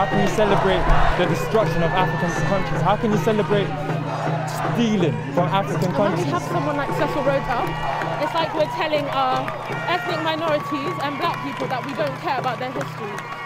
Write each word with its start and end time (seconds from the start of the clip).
How 0.00 0.06
can 0.06 0.26
you 0.26 0.34
celebrate 0.34 0.80
the 1.18 1.26
destruction 1.26 1.82
of 1.82 1.90
African 1.92 2.32
countries? 2.48 2.80
How 2.80 2.96
can 2.96 3.10
you 3.12 3.18
celebrate 3.18 3.68
stealing 4.48 5.12
from 5.36 5.44
African 5.52 5.92
countries? 5.92 6.00
And 6.00 6.16
when 6.16 6.24
we 6.24 6.32
have 6.32 6.42
someone 6.44 6.76
like 6.78 6.88
Cecil 6.96 7.22
Rhodes 7.22 7.44
it's 8.24 8.32
like 8.32 8.54
we're 8.54 8.72
telling 8.80 9.04
our 9.12 9.44
ethnic 9.92 10.22
minorities 10.24 10.96
and 11.04 11.18
black 11.18 11.36
people 11.44 11.68
that 11.68 11.84
we 11.84 11.92
don't 11.92 12.16
care 12.20 12.38
about 12.38 12.58
their 12.58 12.72
history. 12.72 13.39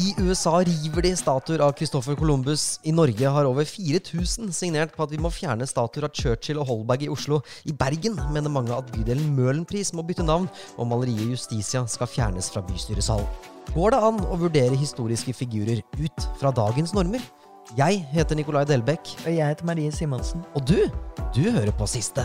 I 0.00 0.14
USA 0.16 0.54
river 0.64 1.04
de 1.04 1.10
statuer 1.18 1.60
av 1.60 1.74
Christoffer 1.76 2.16
Columbus. 2.16 2.78
I 2.88 2.92
Norge 2.94 3.28
har 3.34 3.44
over 3.44 3.66
4000 3.68 4.48
signert 4.56 4.94
på 4.96 5.04
at 5.04 5.10
vi 5.12 5.18
må 5.20 5.28
fjerne 5.34 5.66
statuer 5.68 6.06
av 6.08 6.14
Churchill 6.16 6.60
og 6.62 6.70
Holberg 6.70 7.04
i 7.04 7.10
Oslo. 7.12 7.42
I 7.68 7.74
Bergen 7.76 8.16
mener 8.32 8.52
mange 8.52 8.72
at 8.72 8.88
bydelen 8.94 9.34
Møhlenpris 9.36 9.92
må 9.92 10.04
bytte 10.06 10.24
navn, 10.24 10.48
og 10.78 10.88
maleriet 10.88 11.34
Justitia 11.34 11.84
skal 11.90 12.08
fjernes 12.08 12.48
fra 12.54 12.64
bystyresalen. 12.64 13.28
Går 13.74 13.92
det 13.92 14.00
an 14.08 14.22
å 14.24 14.40
vurdere 14.40 14.78
historiske 14.80 15.36
figurer 15.36 15.84
ut 16.00 16.30
fra 16.40 16.54
dagens 16.54 16.96
normer? 16.96 17.20
Jeg 17.76 18.00
heter 18.14 18.38
Nicolai 18.40 18.64
Delbekk, 18.66 19.12
Og 19.26 19.34
jeg 19.36 19.52
heter 19.52 19.68
Marie 19.68 19.92
Simonsen. 19.92 20.40
og 20.54 20.64
du, 20.64 20.88
du 21.36 21.44
hører 21.50 21.76
på 21.76 21.86
siste. 21.86 22.24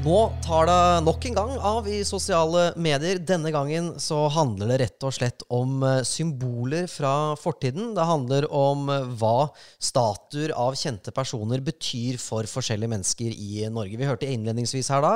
Nå 0.00 0.20
tar 0.40 0.64
det 0.64 1.04
nok 1.04 1.24
en 1.28 1.34
gang 1.36 1.50
av 1.60 1.88
i 1.92 1.98
sosiale 2.08 2.70
medier. 2.80 3.18
Denne 3.20 3.50
gangen 3.52 3.90
så 4.00 4.22
handler 4.32 4.70
det 4.72 4.78
rett 4.80 5.04
og 5.04 5.12
slett 5.12 5.42
om 5.52 5.82
eh, 5.84 5.98
symboler 6.08 6.86
fra 6.88 7.34
fortiden. 7.36 7.90
Det 7.92 8.06
handler 8.08 8.46
om 8.48 8.88
eh, 8.88 9.10
hva 9.20 9.50
statuer 9.76 10.54
av 10.56 10.78
kjente 10.80 11.12
personer 11.12 11.60
betyr 11.60 12.16
for 12.16 12.48
forskjellige 12.48 12.88
mennesker 12.94 13.34
i 13.34 13.66
Norge. 13.68 13.98
Vi 14.00 14.08
hørte 14.08 14.30
innledningsvis 14.30 14.88
her 14.94 15.04
da 15.04 15.12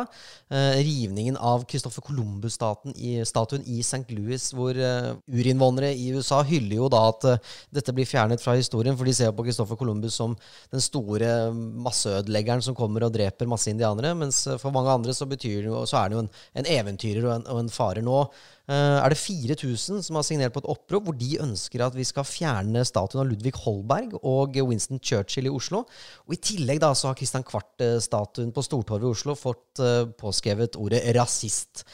eh, 0.53 0.83
rivningen 0.85 1.41
av 1.41 1.65
Christoffer 1.71 2.05
Columbus-statuen 2.05 3.65
i, 3.65 3.81
St. 3.81 4.05
Louis, 4.12 4.51
hvor 4.53 4.77
urinnvånere 4.77 5.95
i 5.97 6.11
USA 6.12 6.43
hyller 6.45 6.83
jo 6.83 6.93
da 6.93 7.07
at 7.09 7.25
dette 7.73 7.97
blir 7.97 8.09
fjernet 8.11 8.45
fra 8.45 8.59
historien, 8.61 9.01
for 9.01 9.09
de 9.09 9.17
ser 9.17 9.33
på 9.33 9.49
Christoffer 9.49 9.81
Columbus 9.81 10.21
som 10.21 10.37
den 10.75 10.85
store 10.85 11.33
masseødeleggeren 11.57 12.69
som 12.69 12.77
kommer 12.77 13.09
og 13.09 13.17
dreper 13.17 13.49
masse 13.49 13.73
indianere, 13.73 14.12
mens 14.21 14.45
eh, 14.45 14.61
for 14.75 14.80
mange 14.80 14.98
andre 14.98 15.14
så, 15.14 15.28
jo, 15.30 15.84
så 15.86 16.00
er 16.00 16.11
det 16.11 16.19
jo 16.19 16.25
en, 16.25 16.33
en 16.58 16.69
eventyrer 16.75 17.28
og 17.28 17.36
en, 17.39 17.47
og 17.55 17.62
en 17.62 17.72
farer. 17.72 18.05
Nå 18.05 18.25
Uh, 18.64 18.97
er 18.97 19.12
det 19.12 19.19
4000 19.20 20.00
som 20.06 20.16
har 20.16 20.25
signert 20.25 20.55
på 20.55 20.62
et 20.62 20.69
opprop 20.72 21.05
hvor 21.05 21.16
de 21.20 21.34
ønsker 21.44 21.83
at 21.84 21.92
vi 21.92 22.06
skal 22.08 22.25
fjerne 22.25 22.81
statuen 22.89 23.20
av 23.20 23.27
Ludvig 23.28 23.53
Holberg 23.61 24.14
og 24.22 24.56
Winston 24.56 25.03
Churchill 25.05 25.50
i 25.50 25.53
Oslo. 25.53 25.83
Og 26.25 26.33
I 26.33 26.41
tillegg 26.41 26.81
da 26.81 26.94
så 26.97 27.11
har 27.11 27.19
Christian 27.19 27.44
Kvart-statuen 27.44 28.55
på 28.56 28.64
Stortorvet 28.64 29.05
i 29.05 29.12
Oslo 29.12 29.36
fått 29.36 29.84
uh, 29.84 30.08
påskrevet 30.16 30.81
ordet 30.81 31.03
rasist. 31.12 31.84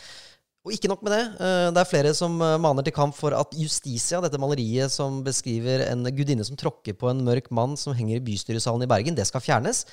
Og 0.60 0.74
ikke 0.76 0.90
nok 0.92 1.00
med 1.06 1.14
det. 1.14 1.22
eh, 1.40 1.70
Det 1.72 1.80
er 1.80 1.88
flere 1.88 2.12
som 2.12 2.34
eh, 2.44 2.58
maner 2.60 2.84
til 2.84 2.92
kamp 2.92 3.14
for 3.16 3.32
at 3.32 3.54
Justitia, 3.56 4.20
dette 4.20 4.36
maleriet 4.36 4.92
som 4.92 5.22
beskriver 5.24 5.86
en 5.88 6.04
gudinne 6.12 6.44
som 6.44 6.58
tråkker 6.60 6.92
på 7.00 7.08
en 7.08 7.22
mørk 7.24 7.48
mann 7.50 7.78
som 7.80 7.94
henger 7.96 8.18
i 8.18 8.24
bystyresalen 8.26 8.84
i 8.84 8.90
Bergen, 8.90 9.16
det 9.16 9.24
skal 9.24 9.40
fjernes. 9.40 9.86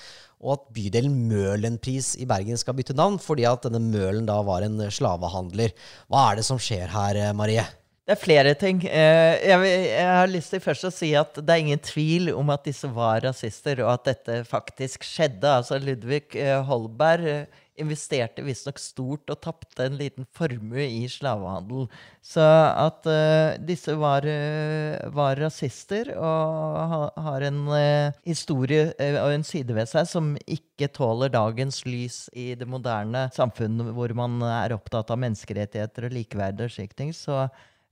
Og 0.44 0.58
at 0.58 0.66
bydelen 0.76 1.16
Møhlenpris 1.30 2.18
i 2.20 2.28
Bergen 2.28 2.60
skal 2.60 2.76
bytte 2.76 2.94
navn 2.94 3.16
fordi 3.18 3.46
at 3.48 3.64
denne 3.64 3.80
Møhlen 3.80 4.28
da 4.28 4.42
var 4.44 4.66
en 4.66 4.76
slavehandler. 4.92 5.72
Hva 6.12 6.32
er 6.32 6.42
det 6.42 6.46
som 6.46 6.60
skjer 6.60 6.92
her, 6.92 7.16
eh, 7.16 7.32
Marie? 7.34 7.64
Det 8.08 8.16
er 8.16 8.20
flere 8.20 8.54
ting. 8.56 8.82
Jeg, 8.88 10.04
har 10.08 10.30
lyst 10.32 10.54
til 10.54 10.62
først 10.64 10.86
å 10.88 10.92
si 10.96 11.10
at 11.20 11.40
det 11.44 11.52
er 11.52 11.64
ingen 11.64 11.80
tvil 11.84 12.30
om 12.32 12.52
at 12.54 12.64
disse 12.64 12.88
var 12.88 13.20
rasister, 13.24 13.82
og 13.84 13.98
at 13.98 14.06
dette 14.08 14.38
faktisk 14.48 15.04
skjedde. 15.04 15.44
Altså 15.44 15.76
Ludvig 15.76 16.32
Holberg 16.70 17.50
investerte 17.82 18.44
visstnok 18.46 18.80
stort 18.82 19.32
og 19.34 19.40
tapte 19.44 19.86
en 19.86 19.98
liten 20.00 20.28
formue 20.36 20.86
i 20.86 21.04
slavehandel. 21.12 21.88
Så 22.26 22.44
at 22.44 23.08
uh, 23.08 23.56
disse 23.64 23.96
var, 24.00 24.26
uh, 24.28 24.98
var 25.16 25.40
rasister 25.40 26.12
og 26.16 26.82
ha, 26.94 27.02
har 27.28 27.48
en 27.48 27.62
uh, 27.70 28.18
historie 28.28 28.90
og 29.22 29.32
en 29.34 29.48
side 29.48 29.78
ved 29.78 29.90
seg 29.90 30.10
som 30.10 30.34
ikke 30.44 30.92
tåler 30.94 31.34
dagens 31.34 31.84
lys 31.88 32.26
i 32.36 32.52
det 32.58 32.68
moderne 32.70 33.28
samfunnet 33.36 33.94
hvor 33.96 34.14
man 34.18 34.42
er 34.48 34.76
opptatt 34.76 35.14
av 35.14 35.22
menneskerettigheter 35.24 36.10
og 36.10 36.16
likeverd 36.18 36.66
og 36.66 36.74
slike 36.74 36.98
ting. 36.98 37.14
Så 37.16 37.48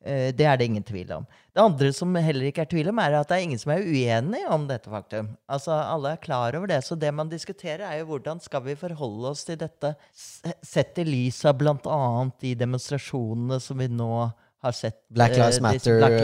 Det 0.06 0.46
er 0.46 0.60
det 0.60 0.68
ingen 0.70 0.86
tvil 0.86 1.10
om. 1.16 1.24
Det 1.56 1.64
andre 1.64 1.90
som 1.96 2.12
heller 2.20 2.46
ikke 2.50 2.62
er 2.62 2.70
tvil 2.70 2.92
om, 2.92 3.00
er 3.02 3.16
at 3.18 3.30
det 3.32 3.40
er 3.40 3.46
ingen 3.48 3.62
som 3.62 3.72
er 3.74 3.82
uenig 3.82 4.44
om 4.54 4.68
dette 4.70 4.92
faktum. 4.92 5.32
Altså, 5.50 5.74
Alle 5.74 6.12
er 6.14 6.22
klar 6.22 6.58
over 6.60 6.70
det. 6.70 6.82
Så 6.86 6.98
det 7.00 7.10
man 7.16 7.32
diskuterer, 7.32 7.88
er 7.88 8.04
jo 8.04 8.12
hvordan 8.12 8.42
skal 8.44 8.62
vi 8.68 8.78
forholde 8.78 9.32
oss 9.32 9.46
til 9.48 9.58
dette, 9.58 9.96
sett 10.14 11.02
i 11.02 11.08
lys 11.08 11.42
av 11.50 11.58
bl.a. 11.58 12.02
de 12.44 12.54
demonstrasjonene 12.60 13.58
som 13.64 13.82
vi 13.82 13.90
nå 13.90 14.12
har 14.20 14.36
sett. 14.74 14.98
Black 15.14 15.36
Lives 15.38 15.58
eh, 15.58 15.62
Matter, 15.62 16.00
Black 16.00 16.16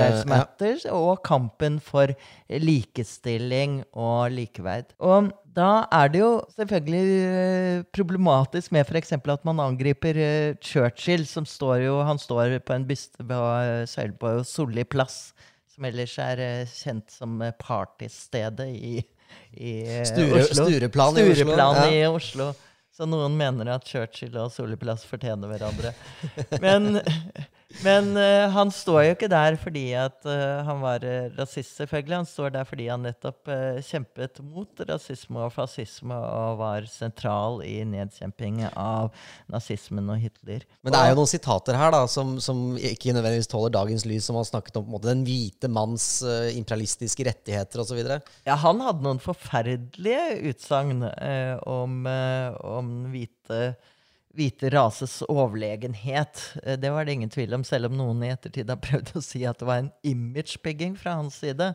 Lives 0.61 0.85
ja. 0.85 0.93
Og 0.97 1.21
kampen 1.23 1.79
for 1.79 2.07
likestilling 2.49 3.83
og 3.93 4.31
likeverd. 4.33 4.95
Og 4.99 5.29
da 5.51 5.83
er 5.91 6.11
det 6.13 6.21
jo 6.21 6.31
selvfølgelig 6.55 7.21
eh, 7.27 7.83
problematisk 7.93 8.71
med 8.71 8.87
f.eks. 8.87 9.13
at 9.19 9.45
man 9.47 9.59
angriper 9.59 10.17
eh, 10.17 10.55
Churchill, 10.63 11.25
som 11.27 11.45
står 11.45 11.83
jo 11.85 11.97
Han 12.07 12.19
står 12.21 12.59
på 12.65 12.73
en 12.73 12.87
byste 12.87 13.25
på 13.27 13.39
eh, 13.61 14.11
på 14.19 14.33
Solli 14.47 14.85
plass, 14.87 15.33
som 15.71 15.85
ellers 15.85 16.17
er 16.19 16.39
eh, 16.39 16.65
kjent 16.71 17.11
som 17.11 17.41
eh, 17.41 17.53
partystedet 17.59 18.69
i, 18.71 18.97
i 19.59 19.73
eh, 19.85 20.03
Sture- 20.07 20.45
Oslo. 20.45 20.67
Stureplan 20.69 21.17
i 21.19 21.25
Oslo, 21.27 21.35
Stureplan 21.43 21.81
i 21.91 22.03
Oslo. 22.07 22.51
Så 22.91 23.07
noen 23.07 23.35
mener 23.39 23.71
at 23.73 23.87
Churchill 23.87 24.35
og 24.37 24.51
Solli 24.53 24.75
plass 24.79 25.05
fortjener 25.07 25.51
hverandre. 25.51 25.93
Men, 26.61 26.99
men 27.79 28.11
uh, 28.17 28.51
han 28.53 28.71
står 28.73 29.03
jo 29.05 29.13
ikke 29.15 29.29
der 29.31 29.55
fordi 29.59 29.83
at 29.97 30.25
uh, 30.27 30.61
han 30.67 30.81
var 30.83 31.03
eh, 31.07 31.29
rasist, 31.37 31.73
selvfølgelig. 31.79 32.15
Han 32.19 32.27
står 32.29 32.53
der 32.55 32.67
fordi 32.67 32.87
han 32.91 33.05
nettopp 33.05 33.49
kjempet 33.87 34.41
mot 34.45 34.81
rasisme 34.89 35.45
og 35.45 35.53
fascisme 35.55 36.15
og 36.15 36.59
var 36.59 36.87
sentral 36.91 37.61
i 37.65 37.79
nedkjemping 37.87 38.63
av 38.69 39.11
nazismen 39.51 40.09
og 40.11 40.19
Hitler. 40.21 40.65
Men 40.81 40.93
det 40.93 41.01
er 41.01 41.11
jo 41.11 41.19
noen 41.21 41.31
sitater 41.31 41.77
her 41.77 41.93
da, 41.93 42.03
som, 42.11 42.35
som 42.43 42.75
ikke 42.77 43.15
nødvendigvis 43.15 43.49
tåler 43.51 43.73
dagens 43.73 44.05
lys, 44.09 44.27
som 44.27 44.39
har 44.39 44.47
snakket 44.49 44.81
om 44.81 44.91
måte, 44.91 45.09
den 45.11 45.23
hvite 45.27 45.69
manns 45.71 46.09
imperialistiske 46.55 47.25
rettigheter 47.27 47.83
osv. 47.83 48.01
Ja, 48.47 48.57
han 48.61 48.83
hadde 48.83 49.05
noen 49.05 49.21
forferdelige 49.23 50.51
utsagn 50.51 51.05
om, 51.69 51.97
om 52.05 52.93
hvite, 53.13 53.73
hvite 54.35 54.69
rases 54.71 55.19
overlegenhet. 55.27 56.41
Eh, 56.63 56.77
det 56.79 56.91
var 56.93 57.05
det 57.05 57.15
ingen 57.17 57.29
tvil 57.29 57.53
om, 57.57 57.63
selv 57.67 57.89
om 57.89 57.97
noen 57.97 58.23
i 58.25 58.31
ettertid 58.31 58.69
har 58.71 58.79
prøvd 58.87 59.13
å 59.17 59.23
si 59.25 59.43
at 59.47 59.59
det 59.59 59.67
var 59.67 59.83
en 59.83 59.91
imagebygging 60.07 60.95
fra 60.99 61.17
hans 61.19 61.41
side. 61.43 61.71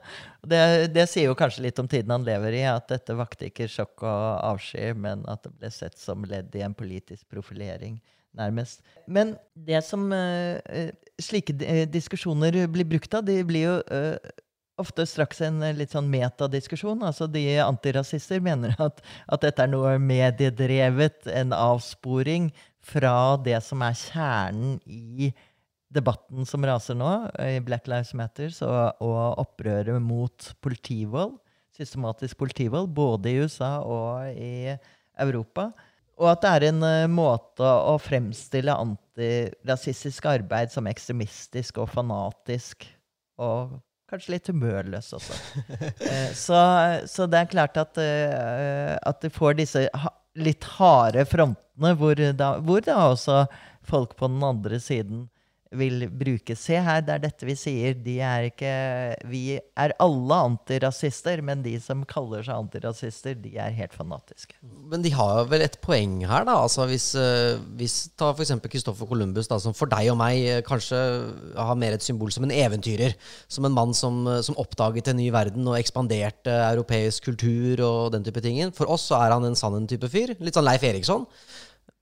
Det, 0.47 0.63
det 0.95 1.07
sier 1.11 1.31
jo 1.31 1.39
kanskje 1.39 1.67
litt 1.69 1.81
om 1.83 1.91
tiden 1.91 2.15
han 2.15 2.27
lever 2.27 2.59
i, 2.59 2.65
at 2.71 2.89
dette 2.93 3.17
vakte 3.19 3.51
ikke 3.51 3.69
sjokk 3.71 4.05
og 4.07 4.27
avsky, 4.55 4.91
men 4.97 5.25
at 5.31 5.45
det 5.47 5.55
ble 5.57 5.73
sett 5.75 5.99
som 6.01 6.27
ledd 6.29 6.55
i 6.57 6.65
en 6.67 6.77
politisk 6.77 7.27
profilering. 7.33 7.99
Nærmest. 8.37 8.83
Men 9.09 9.33
det 9.55 9.79
som 9.87 10.11
eh, 10.13 10.91
slike 11.23 11.55
diskusjoner 11.89 12.67
blir 12.69 12.85
brukt 12.85 13.15
av, 13.17 13.25
de 13.25 13.39
blir 13.49 13.65
jo 13.65 13.77
eh, 13.89 14.35
ofte 14.81 15.07
straks 15.09 15.41
en 15.45 15.63
eh, 15.65 15.75
litt 15.77 15.95
sånn 15.95 16.09
metadiskusjon. 16.13 17.05
Altså 17.07 17.29
de 17.31 17.45
antirasister 17.65 18.43
mener 18.45 18.77
at, 18.83 19.03
at 19.03 19.45
dette 19.45 19.65
er 19.65 19.73
noe 19.73 19.97
mediedrevet, 20.03 21.29
en 21.33 21.55
avsporing 21.57 22.51
fra 22.87 23.37
det 23.43 23.59
som 23.67 23.83
er 23.85 23.97
kjernen 23.99 24.79
i 24.87 25.33
debatten 25.97 26.47
som 26.49 26.65
raser 26.67 26.99
nå, 26.99 27.11
i 27.41 27.59
Black 27.65 27.89
Lives 27.91 28.13
Matter, 28.19 28.53
og, 28.67 29.03
og 29.07 29.43
opprøret 29.47 30.03
mot 30.03 30.51
politivold, 30.65 31.37
systematisk 31.77 32.39
politivold, 32.41 32.91
både 32.93 33.33
i 33.33 33.43
USA 33.45 33.77
og 33.85 34.33
i 34.33 34.75
Europa. 35.23 35.71
Og 36.17 36.31
at 36.31 36.43
det 36.43 36.51
er 36.51 36.67
en 36.71 36.85
uh, 36.85 37.09
måte 37.13 37.65
å 37.65 37.97
fremstille 38.01 38.73
antirasistisk 38.73 40.29
arbeid 40.31 40.73
som 40.73 40.89
ekstremistisk 40.89 41.83
og 41.83 41.91
fanatisk, 41.93 42.87
og 43.37 43.77
kanskje 44.11 44.37
litt 44.37 44.51
humørløs 44.51 45.13
også. 45.17 45.37
Eh, 46.07 46.31
så, 46.37 46.59
så 47.11 47.27
det 47.31 47.41
er 47.41 47.51
klart 47.51 47.79
at, 47.81 47.99
eh, 47.99 48.95
at 48.97 49.23
du 49.23 49.31
får 49.33 49.57
disse 49.59 49.87
ha, 49.91 50.13
litt 50.39 50.65
harde 50.77 51.25
frontene, 51.29 51.95
hvor 51.99 52.21
da, 52.39 52.51
hvor 52.63 52.85
da 52.85 52.99
også 53.11 53.45
folk 53.87 54.15
på 54.19 54.29
den 54.31 54.45
andre 54.47 54.79
siden 54.83 55.27
vil 55.79 56.07
bruke. 56.11 56.57
Se 56.59 56.79
her, 56.83 57.03
det 57.05 57.15
er 57.15 57.23
dette 57.23 57.47
vi 57.49 57.55
sier. 57.59 57.97
De 58.01 58.17
er 58.25 58.49
ikke 58.51 58.73
Vi 59.31 59.59
er 59.59 59.95
alle 60.03 60.39
antirasister, 60.51 61.43
men 61.45 61.63
de 61.65 61.75
som 61.83 62.05
kaller 62.09 62.45
seg 62.47 62.57
antirasister, 62.57 63.37
de 63.41 63.55
er 63.61 63.75
helt 63.77 63.95
fanatiske. 63.97 64.57
Men 64.63 65.05
de 65.05 65.13
har 65.15 65.47
vel 65.51 65.65
et 65.67 65.79
poeng 65.85 66.19
her, 66.27 66.47
da. 66.49 66.57
Altså 66.67 66.87
hvis, 66.91 67.09
uh, 67.19 67.61
hvis 67.79 67.97
ta 68.19 68.33
f.eks. 68.33 68.55
Christoffer 68.67 69.09
Columbus, 69.09 69.51
da, 69.51 69.59
som 69.63 69.77
for 69.77 69.91
deg 69.93 70.11
og 70.13 70.21
meg 70.21 70.43
uh, 70.45 70.61
kanskje 70.67 71.01
har 71.57 71.81
mer 71.81 71.97
et 71.97 72.07
symbol 72.07 72.33
som 72.35 72.47
en 72.47 72.55
eventyrer. 72.55 73.17
Som 73.53 73.69
en 73.69 73.77
mann 73.77 73.95
som, 73.97 74.23
uh, 74.29 74.41
som 74.47 74.59
oppdaget 74.61 75.13
en 75.13 75.21
ny 75.21 75.31
verden 75.35 75.67
og 75.69 75.79
ekspanderte 75.81 76.55
europeisk 76.73 77.31
kultur 77.31 77.85
og 77.87 78.15
den 78.17 78.27
type 78.27 78.43
ting. 78.45 78.63
For 78.77 78.91
oss 78.93 79.09
så 79.11 79.21
er 79.23 79.37
han 79.37 79.47
en 79.47 79.59
sann 79.59 79.89
type 79.91 80.11
fyr. 80.13 80.37
Litt 80.41 80.57
sånn 80.57 80.67
Leif 80.67 80.87
Eriksson. 80.87 81.29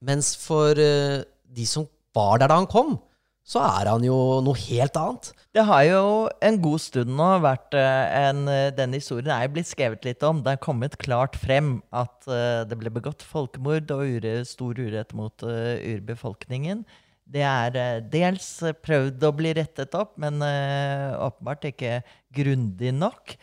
Mens 0.04 0.34
for 0.36 0.76
de 0.76 1.64
som 1.66 1.86
var 2.14 2.38
der 2.40 2.50
da 2.50 2.58
han 2.60 2.70
kom, 2.70 2.96
så 3.44 3.60
er 3.60 3.90
han 3.92 4.04
jo 4.06 4.16
noe 4.40 4.56
helt 4.56 4.96
annet. 4.96 5.26
Det 5.52 5.62
har 5.68 5.82
jo 5.84 6.04
en 6.48 6.56
god 6.64 6.80
stund 6.80 7.12
nå 7.12 7.26
vært 7.44 7.76
en 7.76 8.46
Denne 8.74 8.96
historien 8.96 9.30
er 9.36 9.52
blitt 9.52 9.68
skrevet 9.68 10.06
litt 10.08 10.24
om. 10.24 10.40
Det 10.40 10.54
er 10.54 10.62
kommet 10.64 10.96
klart 10.98 11.36
frem 11.36 11.76
at 11.92 12.24
det 12.24 12.78
ble 12.80 12.90
begått 12.94 13.22
folkemord 13.22 13.92
og 13.92 14.16
ure, 14.16 14.38
stor 14.48 14.80
urett 14.80 15.12
mot 15.12 15.44
urbefolkningen. 15.44 16.82
Det 17.24 17.44
er 17.44 18.00
dels 18.12 18.48
prøvd 18.84 19.28
å 19.28 19.34
bli 19.36 19.52
rettet 19.60 19.94
opp, 19.96 20.16
men 20.20 20.40
åpenbart 20.40 21.68
ikke 21.68 22.00
grundig 22.34 22.96
nok. 22.96 23.36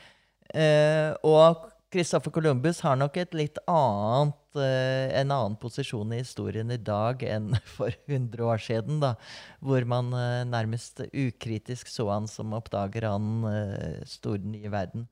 Og 1.30 1.70
Christoffer 1.94 2.34
Columbus 2.34 2.82
har 2.86 2.98
nok 2.98 3.18
et 3.22 3.34
litt 3.38 3.58
annet, 3.70 4.36
uh, 4.60 5.08
en 5.18 5.32
annen 5.34 5.58
posisjon 5.60 6.14
i 6.16 6.22
historien 6.22 6.72
i 6.74 6.80
dag 6.82 7.24
enn 7.26 7.54
for 7.76 7.94
100 8.08 8.46
år 8.46 8.62
siden, 8.62 9.02
da, 9.04 9.16
hvor 9.64 9.86
man 9.88 10.12
uh, 10.16 10.44
nærmest 10.48 11.04
ukritisk 11.10 11.92
så 11.92 12.10
han 12.12 12.30
som 12.32 12.56
oppdager 12.58 13.08
den 13.08 13.46
uh, 13.48 14.02
store 14.10 14.44
nye 14.44 14.72
verden. 14.74 15.08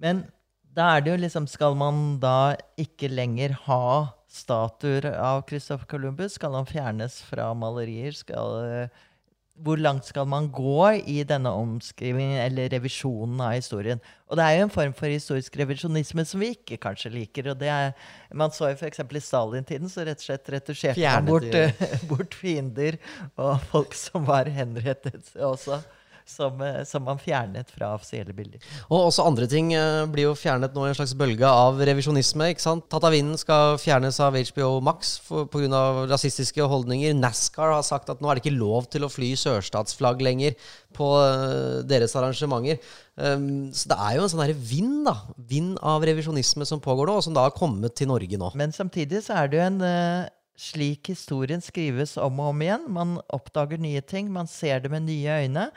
Men 0.00 0.26
da 0.74 0.90
er 0.96 1.04
det 1.04 1.12
jo 1.12 1.22
liksom 1.22 1.44
Skal 1.46 1.76
man 1.78 2.18
da 2.18 2.56
ikke 2.80 3.06
lenger 3.06 3.52
ha 3.68 4.10
statuer 4.26 5.06
av 5.14 5.44
Christopher 5.48 5.86
Columbus? 5.86 6.34
Skal 6.34 6.56
han 6.58 6.66
fjernes 6.66 7.20
fra 7.28 7.52
malerier? 7.54 8.16
Skal 8.18 8.88
hvor 9.62 9.78
langt 9.78 10.08
skal 10.08 10.26
man 10.26 10.48
gå 10.50 10.88
i 11.06 11.20
denne 11.26 11.52
omskrivingen 11.54 12.40
eller 12.42 12.72
revisjonen 12.72 13.38
av 13.44 13.52
historien? 13.54 14.00
Og 14.26 14.38
det 14.38 14.44
er 14.44 14.56
jo 14.56 14.64
en 14.66 14.72
form 14.74 14.94
for 14.98 15.12
historisk 15.12 15.58
revisjonisme 15.60 16.24
som 16.26 16.42
vi 16.42 16.50
ikke 16.56 16.80
kanskje 16.82 17.12
liker. 17.14 17.52
og 17.52 17.60
det 17.60 17.70
er, 17.70 17.92
Man 18.34 18.50
så 18.50 18.72
jo 18.72 18.78
f.eks. 18.80 18.98
i 18.98 19.22
Stalin-tiden 19.22 19.88
så 19.92 20.06
rett 20.08 20.18
og 20.18 20.26
slett 20.26 20.50
retusjerte 20.56 21.00
man 21.00 21.28
bort, 21.28 21.54
bort, 22.10 22.34
fiender 22.34 22.98
og 23.36 23.60
folk 23.70 23.94
som 23.94 24.26
var 24.26 24.50
henrettet 24.50 25.36
også 25.38 25.82
som, 26.24 26.60
eh, 26.60 26.82
som, 26.88 27.04
man 27.04 27.20
fjernet 27.20 27.70
fra 27.74 27.92
offisielle 27.94 28.34
bilder. 28.36 28.62
Og 28.88 29.08
også 29.10 29.26
andre 29.28 29.46
ting 29.50 29.72
uh, 29.76 30.04
blir 30.10 30.28
jo 30.28 30.34
fjernet 30.38 30.74
nå 30.74 30.86
i 30.86 30.90
en 30.90 30.96
slags 30.96 31.14
bølge 31.18 31.48
av 31.48 31.80
revisjonisme. 31.84 32.48
ikke 32.52 32.64
sant? 32.64 32.86
Tatt 32.92 33.04
av 33.04 33.14
vinden 33.14 33.36
skal 33.40 33.76
fjernes 33.80 34.18
av 34.24 34.36
HBO 34.36 34.78
Max 34.84 35.18
pga. 35.28 35.82
rasistiske 36.10 36.64
holdninger. 36.70 37.14
NASCAR 37.18 37.74
har 37.76 37.84
sagt 37.86 38.10
at 38.12 38.22
nå 38.24 38.30
er 38.30 38.38
det 38.38 38.44
ikke 38.44 38.56
lov 38.56 38.88
til 38.92 39.04
å 39.04 39.12
fly 39.12 39.34
sørstatsflagg 39.38 40.24
lenger 40.24 40.56
på 40.96 41.10
uh, 41.20 41.82
deres 41.86 42.16
arrangementer. 42.16 42.80
Um, 43.14 43.68
så 43.74 43.90
det 43.92 43.98
er 44.00 44.16
jo 44.16 44.24
en 44.24 44.32
sånn 44.32 44.54
vind 44.58 45.04
da, 45.06 45.18
vind 45.36 45.76
av 45.84 46.06
revisjonisme 46.06 46.66
som 46.66 46.82
pågår 46.82 47.10
nå, 47.10 47.18
og 47.20 47.26
som 47.26 47.36
da 47.36 47.44
har 47.46 47.54
kommet 47.54 47.94
til 47.98 48.10
Norge 48.10 48.40
nå. 48.40 48.54
Men 48.58 48.74
samtidig 48.74 49.26
så 49.26 49.36
er 49.42 49.52
det 49.52 49.60
jo 49.60 49.66
en 49.66 49.82
uh, 49.84 50.32
slik 50.56 51.10
historien 51.12 51.62
skrives 51.62 52.16
om 52.16 52.40
og 52.40 52.54
om 52.54 52.64
igjen. 52.64 52.88
Man 52.94 53.18
oppdager 53.34 53.80
nye 53.82 54.02
ting, 54.06 54.32
man 54.32 54.48
ser 54.50 54.80
det 54.84 54.90
med 54.92 55.06
nye 55.10 55.44
øyne 55.44 55.68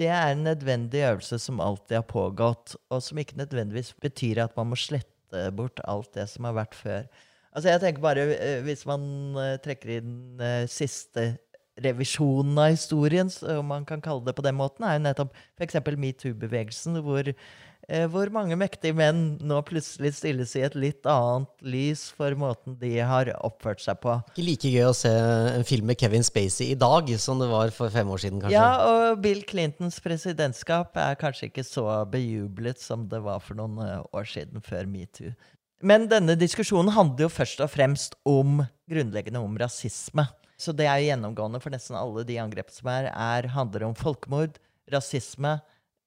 det 0.00 0.08
er 0.08 0.32
en 0.32 0.46
nødvendig 0.46 1.02
øvelse 1.04 1.38
som 1.38 1.60
alltid 1.60 1.98
har 1.98 2.06
pågått, 2.08 2.74
og 2.90 3.02
som 3.04 3.20
ikke 3.20 3.36
nødvendigvis 3.38 3.92
betyr 4.00 4.42
at 4.46 4.56
man 4.56 4.72
må 4.72 4.78
slette 4.80 5.50
bort 5.56 5.82
alt 5.84 6.14
det 6.16 6.26
som 6.32 6.48
har 6.48 6.56
vært 6.56 6.74
før. 6.74 7.06
Altså 7.52 7.72
jeg 7.72 7.82
tenker 7.82 8.02
bare, 8.02 8.26
eh, 8.36 8.62
Hvis 8.62 8.86
man 8.86 9.36
eh, 9.36 9.58
trekker 9.58 9.96
inn 9.98 10.40
uh, 10.40 10.66
siste 10.70 11.36
revisjonen 11.80 12.58
av 12.58 12.70
historien, 12.74 13.30
om 13.58 13.66
man 13.66 13.84
kan 13.84 14.00
kalle 14.00 14.24
det 14.26 14.34
på 14.36 14.44
den 14.44 14.54
måten, 14.54 14.84
er 14.84 14.98
jo 14.98 15.04
nettopp 15.04 15.34
f.eks. 15.58 15.78
metoo-bevegelsen, 15.96 17.00
hvor 17.04 17.30
Eh, 17.30 17.69
hvor 18.12 18.30
mange 18.32 18.56
mektige 18.58 18.94
menn 18.96 19.34
nå 19.42 19.60
plutselig 19.66 20.12
stilles 20.18 20.52
i 20.58 20.62
et 20.66 20.76
litt 20.78 21.06
annet 21.10 21.64
lys 21.66 22.06
for 22.14 22.36
måten 22.38 22.76
de 22.78 22.92
har 23.02 23.32
oppført 23.42 23.82
seg 23.82 23.98
på. 24.02 24.14
Ikke 24.32 24.46
like 24.46 24.72
gøy 24.72 24.88
å 24.88 24.96
se 24.96 25.10
en 25.10 25.66
film 25.66 25.90
med 25.90 25.98
Kevin 26.00 26.26
Spacey 26.26 26.72
i 26.74 26.78
dag 26.78 27.10
som 27.18 27.42
det 27.42 27.50
var 27.50 27.72
for 27.74 27.92
fem 27.92 28.10
år 28.10 28.22
siden, 28.22 28.42
kanskje? 28.42 28.56
Ja, 28.56 28.86
og 28.86 29.22
Bill 29.24 29.42
Clintons 29.48 29.98
presidentskap 30.04 30.96
er 31.00 31.18
kanskje 31.20 31.50
ikke 31.50 31.66
så 31.66 31.86
bejublet 32.10 32.80
som 32.82 33.08
det 33.10 33.22
var 33.24 33.42
for 33.44 33.58
noen 33.58 33.80
eh, 33.84 34.04
år 34.16 34.28
siden, 34.28 34.62
før 34.64 34.86
metoo. 34.90 35.34
Men 35.80 36.04
denne 36.10 36.36
diskusjonen 36.36 36.92
handler 36.92 37.26
jo 37.26 37.32
først 37.32 37.62
og 37.64 37.72
fremst 37.72 38.16
om 38.28 38.60
grunnleggende 38.90 39.40
om 39.40 39.56
rasisme. 39.60 40.26
Så 40.60 40.74
det 40.76 40.84
er 40.84 41.00
jo 41.00 41.08
gjennomgående 41.08 41.60
for 41.62 41.72
nesten 41.72 41.96
alle 41.96 42.24
de 42.28 42.36
angrepene 42.42 42.76
som 42.76 42.90
er, 42.92 43.08
er 43.08 43.48
handler 43.54 43.86
om 43.88 43.96
folkemord, 43.96 44.58
rasisme, 44.92 45.56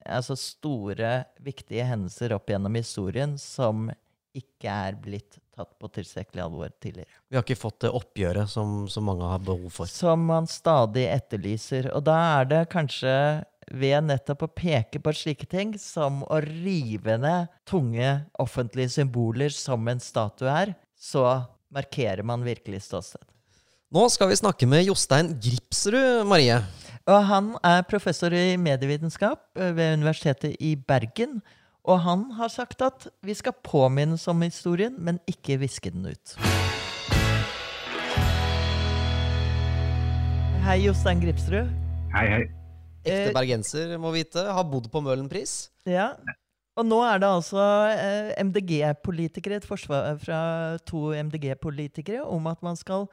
altså 0.06 0.38
store, 0.40 1.24
viktige 1.44 1.86
hendelser 1.88 2.36
opp 2.36 2.50
gjennom 2.52 2.76
historien 2.80 3.38
som 3.42 3.90
ikke 4.34 4.70
er 4.72 4.96
blitt 4.98 5.38
tatt 5.54 5.76
på 5.78 5.90
tilstrekkelig 5.94 6.42
alvor 6.42 6.72
tidligere. 6.82 7.20
Vi 7.30 7.38
har 7.38 7.46
ikke 7.46 7.60
fått 7.60 7.84
det 7.86 7.92
oppgjøret 7.94 8.50
som, 8.50 8.88
som 8.90 9.06
mange 9.06 9.28
har 9.30 9.42
behov 9.46 9.70
for. 9.76 9.90
Som 9.90 10.26
man 10.32 10.50
stadig 10.50 11.06
etterlyser. 11.14 11.92
Og 11.94 12.06
da 12.08 12.18
er 12.40 12.50
det 12.50 12.62
kanskje 12.74 13.14
ved 13.74 14.08
nettopp 14.10 14.48
å 14.48 14.52
peke 14.52 15.02
på 15.04 15.14
slike 15.16 15.48
ting 15.50 15.76
som 15.80 16.24
å 16.26 16.40
rive 16.44 17.20
ned 17.22 17.54
tunge 17.70 18.16
offentlige 18.42 18.96
symboler 18.98 19.54
som 19.54 19.86
en 19.88 20.02
statue 20.04 20.50
er, 20.50 20.74
så 20.98 21.44
markerer 21.74 22.26
man 22.26 22.44
virkelig 22.46 22.84
ståsted. 22.88 23.24
Nå 23.94 24.08
skal 24.10 24.32
vi 24.32 24.36
snakke 24.40 24.66
med 24.66 24.88
Jostein 24.88 25.28
Gripsrud, 25.38 26.24
Marie. 26.26 26.56
Og 27.06 27.20
han 27.30 27.52
er 27.62 27.84
professor 27.86 28.34
i 28.34 28.56
medievitenskap 28.58 29.44
eh, 29.54 29.70
ved 29.78 30.00
Universitetet 30.00 30.56
i 30.58 30.72
Bergen. 30.74 31.36
Og 31.86 32.00
han 32.02 32.24
har 32.40 32.50
sagt 32.50 32.82
at 32.82 33.06
vi 33.22 33.36
skal 33.38 33.54
påminnes 33.62 34.26
om 34.32 34.42
historien, 34.42 34.96
men 34.98 35.20
ikke 35.30 35.60
viske 35.62 35.92
den 35.94 36.08
ut. 36.10 36.34
Hei, 40.66 40.80
Jostein 40.88 41.22
Gripsrud. 41.22 41.70
Hei, 42.16 42.24
hei. 42.32 42.48
Ekte 43.06 43.36
bergenser, 43.38 43.94
må 44.02 44.16
vite. 44.16 44.48
Har 44.58 44.66
bodd 44.72 44.90
på 44.90 45.04
Møhlenpris. 45.06 45.68
Ja. 45.86 46.16
Og 46.82 46.90
nå 46.90 46.98
er 47.06 47.22
det 47.22 47.30
altså 47.30 47.62
eh, 47.94 48.34
MDG-politikere, 48.42 49.62
et 49.62 49.70
forsvar 49.70 50.16
fra 50.18 50.42
to 50.90 51.12
MDG-politikere, 51.14 52.26
om 52.26 52.50
at 52.50 52.66
man 52.66 52.80
skal 52.80 53.06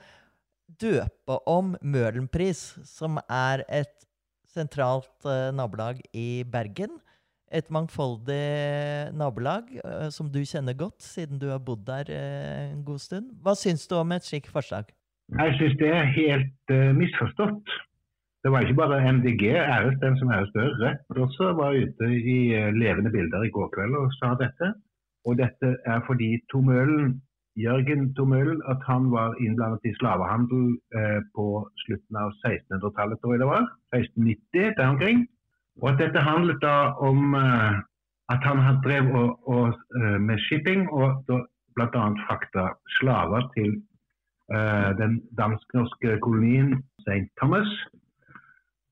døpe 0.81 1.37
om 1.51 1.75
Møhlenpris, 1.83 2.61
som 2.87 3.19
er 3.27 3.65
et 3.69 4.01
sentralt 4.51 5.27
uh, 5.27 5.51
nabolag 5.55 6.01
i 6.17 6.43
Bergen. 6.51 6.99
Et 7.51 7.67
mangfoldig 7.75 9.11
nabolag 9.19 9.71
uh, 9.83 10.09
som 10.15 10.31
du 10.31 10.41
kjenner 10.47 10.77
godt, 10.79 11.03
siden 11.03 11.41
du 11.43 11.49
har 11.51 11.63
bodd 11.63 11.87
der 11.89 12.11
uh, 12.11 12.73
en 12.73 12.85
god 12.87 13.03
stund. 13.03 13.31
Hva 13.43 13.57
syns 13.59 13.87
du 13.91 13.97
om 13.99 14.17
et 14.17 14.27
slikt 14.27 14.51
forslag? 14.55 14.91
Jeg 15.31 15.57
syns 15.61 15.79
det 15.79 15.91
er 15.95 16.11
helt 16.11 16.73
misforstått. 16.99 17.75
Det 18.43 18.51
var 18.51 18.65
ikke 18.65 18.81
bare 18.81 19.13
MDG, 19.13 19.45
æres 19.53 19.99
den 20.01 20.17
som 20.19 20.33
æres 20.35 20.51
bør, 20.55 20.73
rett 20.81 21.19
også 21.23 21.53
var 21.55 21.77
ute 21.77 22.09
i 22.19 22.39
levende 22.75 23.13
bilder 23.15 23.45
i 23.47 23.53
går 23.55 23.69
kveld 23.77 23.95
og 24.01 24.09
sa 24.17 24.33
dette. 24.41 24.73
Og 25.29 25.37
dette 25.39 25.75
er 25.87 26.01
fordi 26.09 26.33
Tomølen 26.51 27.21
Jørgen 27.59 28.15
Tomøl 28.15 28.61
at 28.69 28.81
han 28.87 29.11
var 29.11 29.35
innblandet 29.43 29.85
i 29.85 29.95
slavehandel 29.99 30.79
eh, 30.97 31.21
på 31.35 31.47
slutten 31.85 32.17
av 32.17 32.33
1600-tallet, 32.47 33.19
tror 33.21 33.35
jeg 33.35 33.43
det 33.43 33.51
var. 33.51 33.69
1690 33.97 34.75
der 34.79 34.87
omkring. 34.87 35.27
Og 35.83 35.91
at 35.93 36.03
dette 36.03 36.23
handlet 36.23 36.63
da 36.63 36.77
om 37.11 37.35
eh, 37.35 37.81
at 38.31 38.43
han 38.47 38.59
drev 38.85 39.11
og, 39.21 39.31
og, 39.49 39.79
uh, 39.99 40.19
med 40.23 40.39
shipping 40.47 40.87
og 40.91 41.25
bl.a. 41.75 42.05
frakta 42.27 42.67
slaver 42.99 43.49
til 43.57 43.71
eh, 44.55 44.91
den 45.01 45.21
dansk-norske 45.39 46.19
kolonien 46.23 46.77
St. 47.03 47.27
Thomas 47.41 47.71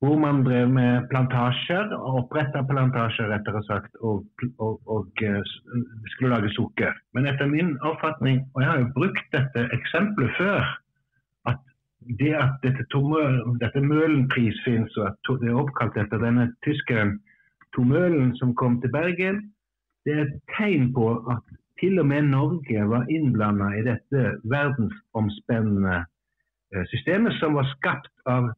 hvor 0.01 0.19
man 0.19 0.45
drev 0.47 0.69
med 0.71 1.09
plantasjer, 1.11 1.95
oppretta 2.21 2.63
plantasjer 2.71 3.31
rettere 3.33 3.63
sagt, 3.67 3.97
og, 4.01 4.27
og, 4.59 4.77
og, 4.87 5.23
eh, 5.23 5.41
skulle 6.13 6.35
lage 6.35 6.53
sukker. 6.55 6.93
Men 7.15 7.27
etter 7.27 7.51
min 7.51 7.75
oppfatning, 7.83 8.45
og 8.55 8.63
jeg 8.63 8.71
har 8.71 8.79
jo 8.79 8.93
brukt 8.95 9.27
dette 9.35 9.67
eksempelet 9.79 10.37
før, 10.39 10.69
at 11.51 11.59
det 12.21 12.35
at 12.39 12.55
dette, 12.63 12.87
tomøl, 12.95 13.41
dette 13.63 13.83
Møhlenpris 13.83 14.63
fins, 14.67 14.97
og 14.97 15.11
at 15.11 15.33
det 15.43 15.51
er 15.51 15.63
oppkalt 15.65 15.99
etter 15.99 16.23
denne 16.23 16.53
tyskeren 16.67 17.19
Tomølen 17.77 18.31
som 18.39 18.55
kom 18.57 18.81
til 18.81 18.93
Bergen, 18.93 19.43
det 20.07 20.15
er 20.15 20.23
et 20.23 20.39
tegn 20.57 20.93
på 20.95 21.11
at 21.31 21.43
til 21.81 21.99
og 22.01 22.07
med 22.07 22.23
Norge 22.23 22.87
var 22.91 23.11
innblanda 23.13 23.69
i 23.77 23.83
dette 23.87 24.23
verdensomspennende 24.55 25.99
eh, 26.75 26.87
systemet 26.93 27.37
som 27.39 27.59
var 27.59 27.69
skapt 27.77 28.15
av 28.27 28.49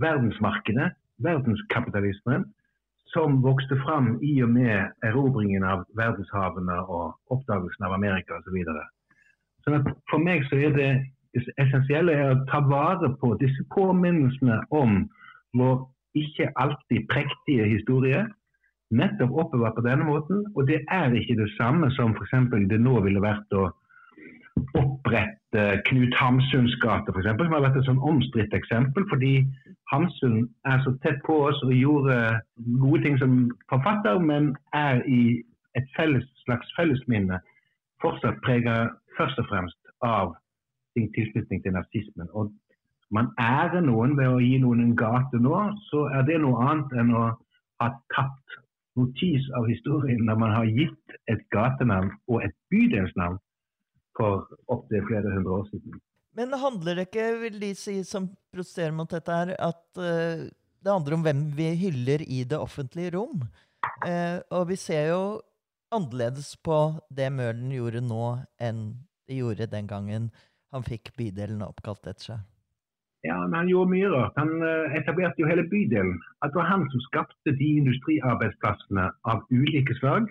verdensmarkedet, 0.00 0.92
verdenskapitalismen, 1.24 2.44
som 3.14 3.42
vokste 3.42 3.78
fram 3.84 4.16
i 4.22 4.42
og 4.44 4.50
med 4.52 4.92
erobringen 5.06 5.64
av 5.64 5.84
verdenshavene 5.96 6.78
og 6.84 7.14
oppdagelsen 7.32 7.86
av 7.86 7.94
Amerika 7.96 8.36
osv. 8.36 8.48
Så 8.48 8.56
videre. 8.56 8.82
så 9.64 9.94
for 10.10 10.22
meg 10.22 10.44
så 10.50 10.56
er 10.56 10.74
det 10.76 10.90
essensielle 11.60 12.16
å 12.30 12.40
ta 12.50 12.60
vare 12.64 13.12
på 13.20 13.34
disse 13.40 13.64
påminnelsene 13.74 14.60
om 14.70 15.04
vår 15.56 15.86
ikke 16.16 16.50
alltid 16.56 17.08
prektige 17.12 17.66
historie, 17.68 18.24
nettopp 18.90 19.34
oppbevart 19.42 19.76
på 19.76 19.84
denne 19.84 20.06
måten. 20.08 20.44
Og 20.54 20.68
det 20.68 20.80
er 20.92 21.12
ikke 21.12 21.38
det 21.42 21.50
samme 21.56 21.90
som 21.96 22.14
f.eks. 22.16 22.34
det 22.70 22.80
nå 22.80 23.00
ville 23.04 23.22
vært 23.22 23.52
å 23.52 23.68
opprette 24.76 25.82
Knut 25.86 26.14
Hamsuns 26.14 26.74
gate, 26.82 27.12
f.eks., 27.12 27.28
som 27.38 27.54
har 27.54 27.64
vært 27.64 27.78
et 27.80 27.88
sånn 27.88 28.02
omstridt 28.02 28.54
eksempel. 28.56 29.06
fordi 29.10 29.46
Hamsun 29.92 30.48
er 30.66 30.80
så 30.82 30.92
tett 31.04 31.20
på 31.26 31.36
oss 31.48 31.60
og 31.62 31.74
gjorde 31.74 32.40
gode 32.82 33.02
ting 33.04 33.18
som 33.20 33.36
forfatter, 33.70 34.18
men 34.18 34.56
er 34.74 35.02
i 35.06 35.42
et 35.78 35.86
felles, 35.96 36.26
slags 36.44 36.72
fellesminne 36.78 37.38
fortsatt 38.02 38.40
preget 38.44 38.90
først 39.16 39.38
og 39.38 39.48
fremst 39.50 39.78
av 40.04 40.34
sin 40.96 41.08
tilknytning 41.14 41.62
til 41.62 41.76
nazismen. 41.76 42.28
Og 42.32 42.50
man 43.14 43.30
ærer 43.38 43.84
noen 43.86 44.16
ved 44.18 44.28
å 44.32 44.42
gi 44.42 44.58
noen 44.60 44.82
en 44.82 44.96
gate 44.98 45.40
nå, 45.40 45.56
så 45.90 46.08
er 46.16 46.26
det 46.26 46.40
noe 46.42 46.66
annet 46.66 46.96
enn 47.00 47.14
å 47.14 47.26
ha 47.82 47.90
tatt 48.16 48.58
notis 48.96 49.46
av 49.54 49.68
historien 49.68 50.24
når 50.26 50.40
man 50.40 50.54
har 50.56 50.70
gitt 50.78 51.18
et 51.30 51.42
gatenavn 51.54 52.10
og 52.32 52.42
et 52.42 52.56
bydelsnavn 52.72 53.38
for 54.16 54.46
opptil 54.72 55.04
flere 55.08 55.32
hundre 55.34 55.60
år 55.60 55.66
siden. 55.70 56.00
Men 56.36 56.52
handler 56.60 56.98
det 56.98 57.06
ikke, 57.08 57.26
vil 57.40 57.60
de 57.62 57.72
si, 57.78 57.96
som 58.04 58.28
protesterer 58.52 58.92
mot 58.92 59.10
dette, 59.10 59.32
her, 59.32 59.54
at 59.56 60.00
uh, 60.00 60.44
det 60.84 60.92
handler 60.92 61.16
om 61.16 61.24
hvem 61.24 61.44
vi 61.56 61.70
hyller 61.80 62.24
i 62.26 62.42
det 62.48 62.58
offentlige 62.60 63.14
rom? 63.16 63.46
Uh, 64.04 64.42
og 64.52 64.68
vi 64.72 64.76
ser 64.80 65.12
jo 65.14 65.22
annerledes 65.94 66.56
på 66.66 66.76
det 67.16 67.30
Møhlen 67.32 67.72
gjorde 67.72 68.02
nå, 68.04 68.26
enn 68.60 68.82
det 69.26 69.40
gjorde 69.40 69.70
den 69.70 69.88
gangen 69.90 70.28
han 70.74 70.84
fikk 70.84 71.14
bydelen 71.16 71.64
oppkalt 71.64 72.04
etter 72.04 72.32
seg. 72.32 72.44
Ja, 73.24 73.38
men 73.46 73.56
Han 73.58 73.70
gjorde 73.70 73.90
mye 73.94 74.10
rart. 74.12 74.36
Han 74.38 74.60
uh, 74.62 74.92
etablerte 74.94 75.42
jo 75.42 75.48
hele 75.48 75.64
bydelen. 75.70 76.18
At 76.44 76.52
det 76.52 76.60
var 76.60 76.68
han 76.68 76.84
som 76.92 77.02
skapte 77.08 77.54
de 77.58 77.70
industriarbeidsplassene 77.80 79.08
av 79.26 79.46
ulike 79.50 79.96
slag 79.98 80.28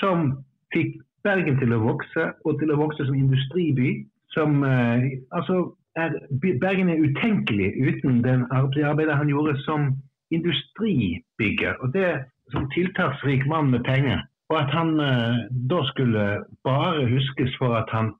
som 0.00 0.32
fikk 0.74 0.98
Bergen 1.24 1.58
til 1.60 1.74
å 1.76 1.82
vokse, 1.82 2.30
og 2.44 2.58
til 2.60 2.72
å 2.72 2.78
vokse 2.80 3.04
som 3.06 3.18
industriby 3.18 4.00
som 4.34 4.62
eh, 4.64 5.18
altså 5.36 5.74
er, 5.98 6.14
Bergen 6.62 6.88
er 6.88 7.02
utenkelig 7.02 7.72
uten 7.82 8.22
den 8.24 8.46
arbeidet 8.52 9.16
han 9.16 9.28
gjorde 9.28 9.56
som 9.66 9.90
industribygger. 10.30 11.74
Og 11.82 11.92
det 11.94 12.24
som 12.52 12.70
tiltaksrik 12.74 13.46
mann 13.46 13.70
med 13.70 13.84
penger. 13.84 14.22
Og 14.50 14.58
at 14.62 14.70
han 14.74 15.00
eh, 15.00 15.46
da 15.70 15.82
skulle 15.90 16.44
bare 16.64 17.06
huskes 17.10 17.54
for 17.58 17.76
at 17.76 17.90
han, 17.90 18.14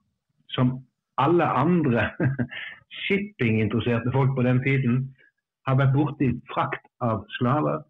som 0.49 0.79
alle 1.17 1.45
andre 1.45 2.09
shippinginteresserte 3.03 4.11
folk 4.13 4.35
på 4.35 4.43
den 4.47 4.63
tiden, 4.63 5.15
har 5.67 5.77
vært 5.77 5.95
borti 5.95 6.31
frakt 6.53 6.85
av 7.01 7.25
slaver. 7.37 7.83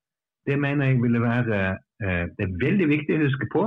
Det 0.45 0.57
mener 0.59 0.85
jeg 0.85 1.01
ville 1.01 1.21
være 1.21 1.59
eh, 2.01 2.25
Det 2.37 2.47
er 2.47 2.57
veldig 2.65 2.87
viktig 2.89 3.17
å 3.17 3.23
huske 3.25 3.47
på 3.53 3.65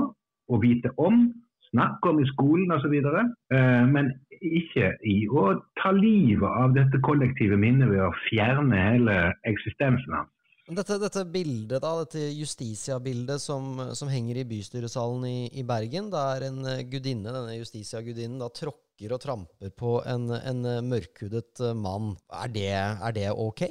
og 0.52 0.62
vite 0.64 0.92
om 1.00 1.26
snakke 1.74 2.12
om 2.12 2.20
i 2.22 2.28
skolen 2.30 2.74
osv., 2.74 2.94
eh, 2.94 3.84
men 3.90 4.12
ikke 4.44 4.92
i 5.08 5.16
å 5.30 5.48
ta 5.80 5.90
livet 5.96 6.46
av 6.46 6.76
dette 6.76 7.00
kollektive 7.06 7.58
minnet 7.60 7.90
ved 7.90 8.04
å 8.04 8.14
fjerne 8.28 8.78
hele 8.78 9.18
eksistensen 9.48 10.18
hans. 10.18 10.30
Dette, 10.64 10.96
dette, 10.96 11.26
bildet, 11.28 11.82
da, 11.84 11.90
dette 12.00 12.22
Justisia-bildet 12.38 13.42
som, 13.42 13.82
som, 13.92 14.08
henger 14.08 14.38
i 14.40 14.46
bystyresalen 14.48 15.26
i, 15.28 15.38
i, 15.60 15.64
Bergen, 15.68 16.08
der 16.12 16.46
en 16.46 16.62
gudinne, 16.88 17.34
denne 17.34 17.58
Justisia-gudinnen 17.58 18.40
da 18.40 18.48
tråkker 18.48 19.12
og 19.12 19.20
tramper 19.20 19.74
på 19.76 19.98
en, 20.08 20.30
en 20.38 20.64
mørkhudet 20.88 21.60
mann. 21.76 22.14
Er 22.32 22.54
det, 22.54 22.70
er 22.80 23.16
det 23.18 23.28
ok? 23.34 23.66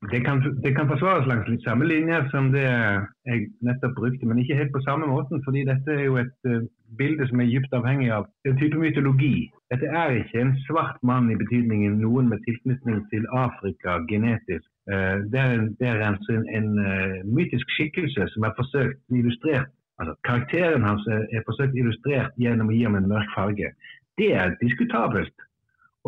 Det 0.00 0.20
kan, 0.24 0.38
det 0.62 0.76
kan, 0.76 0.86
forsvares 0.86 1.26
langs 1.26 1.48
litt 1.50 1.64
samme 1.66 1.86
linjer 1.90 2.28
som 2.30 2.52
det 2.52 2.62
jeg 2.62 3.48
nettopp 3.66 3.96
brukte, 3.96 4.28
men 4.30 4.38
ikke 4.38 4.54
helt 4.54 4.70
på 4.72 4.82
samme 4.86 5.08
måten. 5.10 5.42
fordi 5.44 5.64
dette 5.66 5.90
er 5.90 6.04
jo 6.04 6.20
et 6.22 6.36
uh, 6.46 6.62
bilde 6.98 7.26
som 7.28 7.40
er 7.40 7.50
dypt 7.50 7.74
avhengig 7.74 8.12
av 8.14 8.28
en 8.46 8.60
type 8.60 8.78
mytologi. 8.78 9.50
Dette 9.74 9.90
er 10.02 10.14
ikke 10.20 10.44
en 10.44 10.54
svart 10.68 11.02
mann 11.02 11.32
i 11.32 11.38
betydningen 11.40 11.98
noen 11.98 12.30
med 12.30 12.44
tilknytning 12.46 13.02
til 13.10 13.26
Afrika 13.34 13.98
genetisk. 14.12 14.68
Uh, 14.86 15.26
det 15.34 15.42
er, 15.42 15.66
det 15.82 15.90
er 15.90 16.06
en, 16.06 16.46
en, 16.60 16.70
uh, 16.78 17.18
mytisk 17.26 17.74
skikkelse 17.74 18.30
som 18.36 18.46
er 18.46 18.54
forsøkt 18.60 19.02
illustrert. 19.10 19.74
Altså, 19.98 20.14
karakteren 20.24 20.86
hans 20.86 21.02
er, 21.10 21.26
er 21.34 21.42
forsøkt 21.50 21.74
illustrert 21.74 22.38
gjennom 22.38 22.70
å 22.70 22.76
gi 22.76 22.86
ham 22.86 22.94
en 22.94 23.10
mørk 23.10 23.34
farge. 23.34 23.74
Det 24.18 24.30
er 24.34 24.54
diskutabelt. 24.62 25.34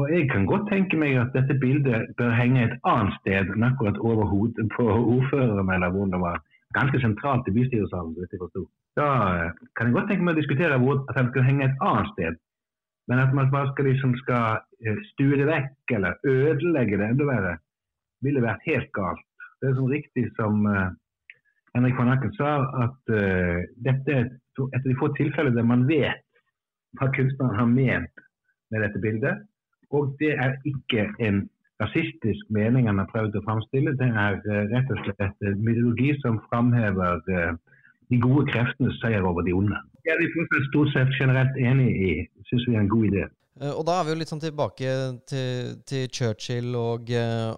Og 0.00 0.08
jeg 0.08 0.30
kan 0.32 0.46
godt 0.48 0.68
tenke 0.72 0.96
meg 0.96 1.18
at 1.20 1.34
dette 1.36 1.54
bildet 1.60 2.12
bør 2.16 2.30
henge 2.32 2.62
et 2.64 2.76
annet 2.88 3.16
sted 3.20 3.50
enn 3.52 3.66
akkurat 3.66 3.98
over 4.00 4.30
hodet 4.32 4.64
på 4.72 4.86
ordføreren, 4.88 5.72
eller 5.74 5.92
hvor 5.92 6.06
det 6.08 6.20
var 6.22 6.38
ganske 6.76 7.00
sentralt 7.02 7.48
i 7.50 7.56
bystyresalen. 7.56 8.14
hvis 8.16 8.32
jeg 8.32 8.40
forstod. 8.44 8.66
Da 8.96 9.08
eh, 9.32 9.50
kan 9.76 9.86
jeg 9.86 9.96
godt 9.96 10.08
tenke 10.08 10.24
meg 10.24 10.36
å 10.36 10.40
diskutere 10.40 10.78
at 10.78 11.18
den 11.18 11.28
skal 11.32 11.46
henge 11.48 11.66
et 11.66 11.84
annet 11.88 12.12
sted. 12.14 12.38
Men 13.08 13.18
at 13.24 13.34
man 13.36 13.50
bare 13.52 13.68
skal, 13.72 13.90
liksom 13.90 14.14
skal 14.22 14.62
eh, 14.86 15.02
stue 15.12 15.36
det 15.36 15.50
vekk 15.50 15.94
eller 15.98 16.16
ødelegge 16.24 17.00
det 17.02 17.10
enda 17.10 17.28
verre, 17.28 17.54
ville 18.24 18.46
vært 18.46 18.64
helt 18.70 18.88
galt. 18.96 19.26
Det 19.60 19.68
er 19.68 19.76
sånn 19.76 19.92
riktig 19.92 20.24
som 20.38 20.64
uh, 20.64 20.88
Henrik 21.74 21.98
van 22.00 22.12
Acken 22.14 22.32
sa, 22.36 22.50
at 22.84 23.12
uh, 23.12 23.60
dette 23.84 24.14
er 24.16 24.28
et 24.30 24.78
av 24.78 24.86
de 24.86 24.96
få 25.00 25.10
tilfellene 25.18 25.56
der 25.56 25.68
man 25.68 25.84
vet 25.88 26.24
hva 26.96 27.10
kunstneren 27.12 27.58
har 27.58 27.68
ment 27.68 28.24
med 28.72 28.84
dette 28.84 29.02
bildet. 29.02 29.44
Og 29.90 30.14
det 30.20 30.34
er 30.38 30.54
ikke 30.68 31.08
en 31.26 31.48
rasistisk 31.80 32.52
mening 32.52 32.88
han 32.90 33.00
har 33.00 33.08
prøvd 33.10 33.40
å 33.40 33.44
framstille. 33.46 33.96
Det 33.98 34.10
er 34.10 34.38
uh, 34.44 34.62
rett 34.74 34.92
og 34.92 35.02
slett 35.06 35.48
en 35.48 35.58
mytologi 35.64 36.12
som 36.22 36.38
framhever 36.50 37.24
uh, 37.32 37.52
de 38.12 38.20
gode 38.22 38.46
kreftenes 38.52 39.00
seier 39.02 39.26
over 39.26 39.46
de 39.46 39.56
onde. 39.56 39.82
Det 40.04 40.14
er 40.14 40.64
stort 40.70 40.94
sett 40.94 41.12
generelt 41.18 41.56
enig 41.58 41.90
i. 41.90 42.14
Syns 42.50 42.66
vi 42.68 42.76
er 42.76 42.84
en 42.84 42.92
god 42.92 43.10
idé. 43.10 43.26
Uh, 43.60 43.72
og 43.72 43.82
da 43.88 43.96
er 43.96 44.06
vi 44.06 44.14
jo 44.14 44.20
litt 44.20 44.30
sånn 44.30 44.44
tilbake 44.44 44.94
til, 45.30 45.74
til 45.88 46.06
Churchill 46.12 46.76
og, 46.78 47.10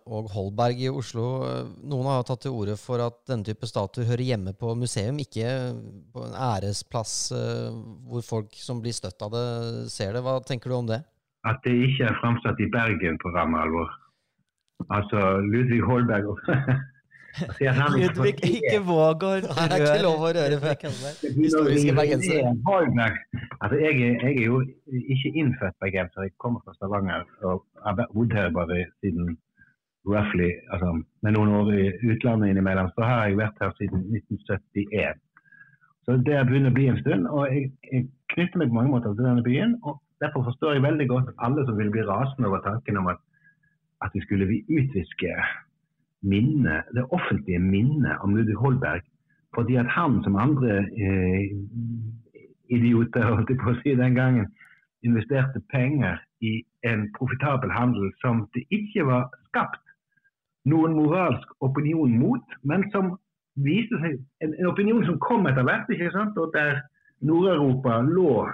og, 0.07 0.33
Holberg 0.33 0.81
i 0.87 0.91
Oslo. 0.93 1.29
Noen 1.83 2.11
har 2.13 2.25
tatt 2.29 2.47
til 2.47 2.57
orde 2.57 2.79
for 2.81 3.03
at 3.05 3.21
denne 3.29 3.47
type 3.49 3.69
statuer 3.69 4.09
hører 4.09 4.29
hjemme 4.33 4.55
på 4.57 4.73
museum, 4.79 5.21
ikke 5.21 5.49
på 6.15 6.29
en 6.29 6.39
æresplass 6.53 7.17
hvor 8.09 8.25
folk 8.25 8.55
som 8.57 8.81
blir 8.85 8.97
støtt 8.97 9.21
av 9.27 9.35
det, 9.35 9.47
ser 9.93 10.15
det. 10.15 10.25
Hva 10.25 10.39
tenker 10.47 10.71
du 10.73 10.79
om 10.79 10.95
det? 10.95 11.03
At 11.51 11.59
det 11.65 11.75
ikke 11.89 12.05
er 12.11 12.19
framsatt 12.21 12.61
i 12.61 12.71
Bergen 12.71 13.19
på 13.23 13.35
ramme 13.37 13.61
alvor. 13.65 13.91
Altså 14.91 15.21
Ludvig 15.53 15.83
Holberg 15.83 16.25
Ludvig, 17.97 18.35
ikke 18.45 18.81
våg 18.85 19.23
å 19.25 19.31
røre 19.41 19.69
Det 19.71 19.77
er 19.77 19.85
ikke 19.87 20.05
lov 20.05 20.25
å 20.27 20.33
røre 20.37 20.59
historiske 21.33 21.95
bergensere. 21.97 22.51
Altså, 23.63 23.79
jeg, 23.81 23.95
jeg, 24.03 24.35
er 24.35 24.45
jo 24.45 24.61
ikke 25.15 25.33
innfødt 25.41 25.79
bergenser. 25.81 26.27
Jeg 26.29 26.37
kommer 26.43 26.61
fra 26.67 26.77
Stavanger 26.77 27.25
og 27.49 27.65
har 27.87 27.97
bodd 28.13 28.37
her 28.37 28.53
bare 28.53 28.85
siden 29.01 29.39
roughly, 30.05 30.51
altså, 30.75 30.93
med 31.25 31.37
noen 31.39 31.57
år 31.57 31.73
i 31.73 31.89
utlandet 32.13 32.53
innimellom. 32.53 32.93
Så 32.99 33.09
har 33.09 33.27
jeg 33.31 33.41
vært 33.41 33.65
her 33.65 33.73
siden 33.81 34.05
1971. 34.13 35.25
Så 36.05 36.19
det 36.27 36.37
har 36.37 36.49
begynt 36.51 36.69
å 36.69 36.77
bli 36.77 36.91
en 36.91 37.01
stund. 37.01 37.31
Og 37.33 37.49
jeg, 37.49 37.71
jeg 37.89 38.09
knytter 38.35 38.61
meg 38.61 38.73
på 38.73 38.81
mange 38.81 38.93
måter 38.93 39.17
til 39.17 39.31
denne 39.31 39.47
byen. 39.47 39.79
og 39.89 40.03
Derfor 40.23 40.45
forstår 40.49 40.73
jeg 40.73 40.87
veldig 40.87 41.09
godt 41.09 41.31
alle 41.39 41.67
som 41.67 41.79
vil 41.79 41.91
bli 41.91 42.07
rasende 42.07 42.49
over 42.49 42.61
tanken 42.63 42.97
om 43.01 43.07
at, 43.13 43.21
at 44.05 44.11
vi 44.15 44.21
skulle 44.25 44.47
utviske 44.79 45.33
minnet, 46.23 46.83
det 46.95 47.05
offentlige 47.11 47.59
minnet 47.59 48.19
om 48.23 48.37
Ludvig 48.37 48.57
Holberg. 48.57 49.03
Fordi 49.55 49.75
at 49.83 49.87
han, 49.87 50.23
som 50.25 50.37
andre 50.37 50.79
eh, 50.79 51.51
idioter 52.71 53.35
holdt 53.35 53.51
jeg 53.51 53.61
på 53.61 53.73
å 53.73 53.81
si 53.83 53.97
den 53.99 54.15
gangen, 54.17 54.47
investerte 55.03 55.61
penger 55.75 56.23
i 56.41 56.63
en 56.87 57.09
profitabel 57.19 57.71
handel 57.75 58.13
som 58.23 58.47
det 58.55 58.63
ikke 58.71 59.07
var 59.07 59.27
skapt 59.49 59.83
noen 60.71 60.95
moralsk 60.95 61.49
opinion 61.67 62.15
mot, 62.19 62.57
men 62.63 62.87
som 62.95 63.17
viste 63.67 63.99
seg 64.01 64.21
en, 64.45 64.55
en 64.55 64.71
opinion 64.71 65.03
som 65.07 65.19
kom 65.23 65.47
etter 65.51 65.67
hvert, 65.67 65.91
ikke 65.91 66.13
sant? 66.15 66.39
og 66.39 66.55
der 66.55 66.81
Nord-Europa 67.27 67.99
lå 68.07 68.47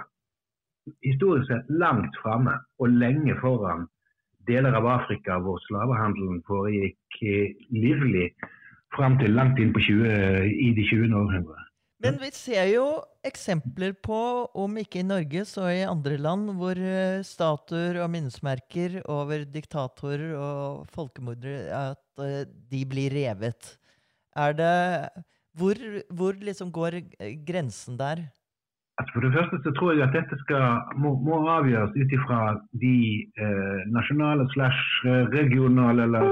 historisk 1.05 1.49
sett 1.51 1.69
langt 1.69 2.15
framme 2.23 2.55
og 2.79 2.93
lenge 2.93 3.35
foran 3.41 3.87
deler 4.49 4.75
av 4.77 4.87
Afrika 4.89 5.37
hvor 5.43 5.59
slavehandelen 5.67 6.41
foregikk 6.47 7.19
livlig 7.73 8.31
fram 8.95 9.19
til 9.21 9.35
langt 9.37 9.59
inn 9.61 9.73
på 9.75 9.83
20, 9.85 10.45
i 10.49 10.69
de 10.77 10.85
20. 10.89 11.13
århundre. 11.13 11.65
Men 11.99 12.15
vi 12.21 12.29
ser 12.31 12.69
jo 12.71 12.85
eksempler 13.27 13.91
på, 13.99 14.17
om 14.55 14.77
ikke 14.79 15.01
i 15.01 15.07
Norge, 15.07 15.43
så 15.45 15.65
i 15.67 15.83
andre 15.83 16.15
land, 16.21 16.47
hvor 16.55 16.79
eh, 16.79 17.19
statuer 17.27 17.99
og 17.99 18.07
minnesmerker 18.13 19.01
over 19.11 19.43
diktatorer 19.43 20.31
og 20.39 20.85
folkemordere 20.95 21.67
at 21.91 22.23
eh, 22.23 22.45
de 22.71 22.85
blir 22.87 23.11
revet. 23.17 23.75
Er 24.31 24.55
det 24.55 24.75
Hvor, 25.59 25.75
hvor 26.13 26.37
liksom 26.39 26.71
går 26.71 27.01
grensen 27.43 27.97
der? 27.99 28.29
Altså 28.99 29.13
for 29.13 29.21
det 29.23 29.35
første 29.37 29.57
så 29.63 29.71
tror 29.77 29.91
jeg 29.93 30.03
at 30.07 30.15
dette 30.17 30.37
skal, 30.43 30.63
må, 31.01 31.09
må 31.27 31.37
avgjøres 31.47 31.95
ut 31.95 32.15
ifra 32.17 32.39
de 32.83 32.95
eh, 33.43 33.79
nasjonale 33.95 34.47
slash 34.53 34.81
regionale 35.35 36.03
eller 36.07 36.27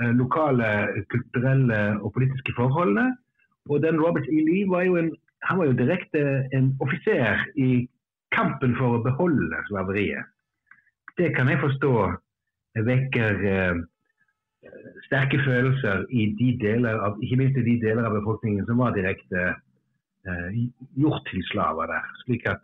eh, 0.00 0.12
lokale 0.22 0.70
kulturelle 1.12 1.80
og 2.00 2.14
politiske 2.16 2.56
forholdene. 2.56 3.06
Og 3.68 3.82
den 3.84 4.00
Robert 4.00 4.32
E. 4.32 4.40
Lee 4.48 4.70
var 4.70 4.88
jo, 4.88 4.96
en, 4.96 5.12
var 5.50 5.64
jo 5.68 5.76
direkte 5.82 6.24
en 6.56 6.72
offiser 6.80 7.44
i 7.68 7.70
kampen 8.32 8.72
for 8.80 8.96
å 8.96 9.04
beholde 9.04 9.60
slaveriet. 9.68 10.24
Det 11.20 11.34
kan 11.36 11.52
jeg 11.52 11.60
forstå 11.60 11.94
vekker 12.88 13.48
eh, 13.52 13.80
sterke 15.04 15.44
følelser 15.44 16.06
i 16.08 16.30
de 16.40 16.54
deler 16.64 16.96
av, 16.96 17.20
ikke 17.20 17.44
minst 17.44 17.60
i 17.60 17.68
de 17.74 17.80
deler 17.84 18.08
av 18.08 18.22
befolkningen 18.22 18.64
som 18.64 18.80
var 18.80 18.96
direkte 18.96 19.50
Eh, 19.50 19.69
gjort 21.00 21.26
til 21.30 21.42
slaver 21.52 21.86
der. 21.86 22.04
slik 22.24 22.46
at 22.46 22.60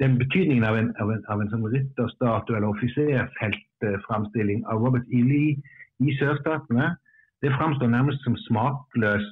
den 0.00 0.18
betydningen 0.18 0.64
av 0.64 0.76
en, 0.76 0.94
av 0.98 1.10
en, 1.10 1.24
av 1.30 1.40
en 1.40 1.50
sånn 1.52 1.66
rytterstatue 1.70 2.56
eller 2.56 2.72
offiserfeltframstilling 2.72 4.64
av 4.66 4.82
Robert 4.82 5.06
Ely 5.14 5.54
i 6.02 6.14
sørstatene, 6.18 6.96
det 7.44 7.52
framstår 7.54 7.92
nærmest 7.92 8.24
som 8.24 8.36
smakløs 8.48 9.26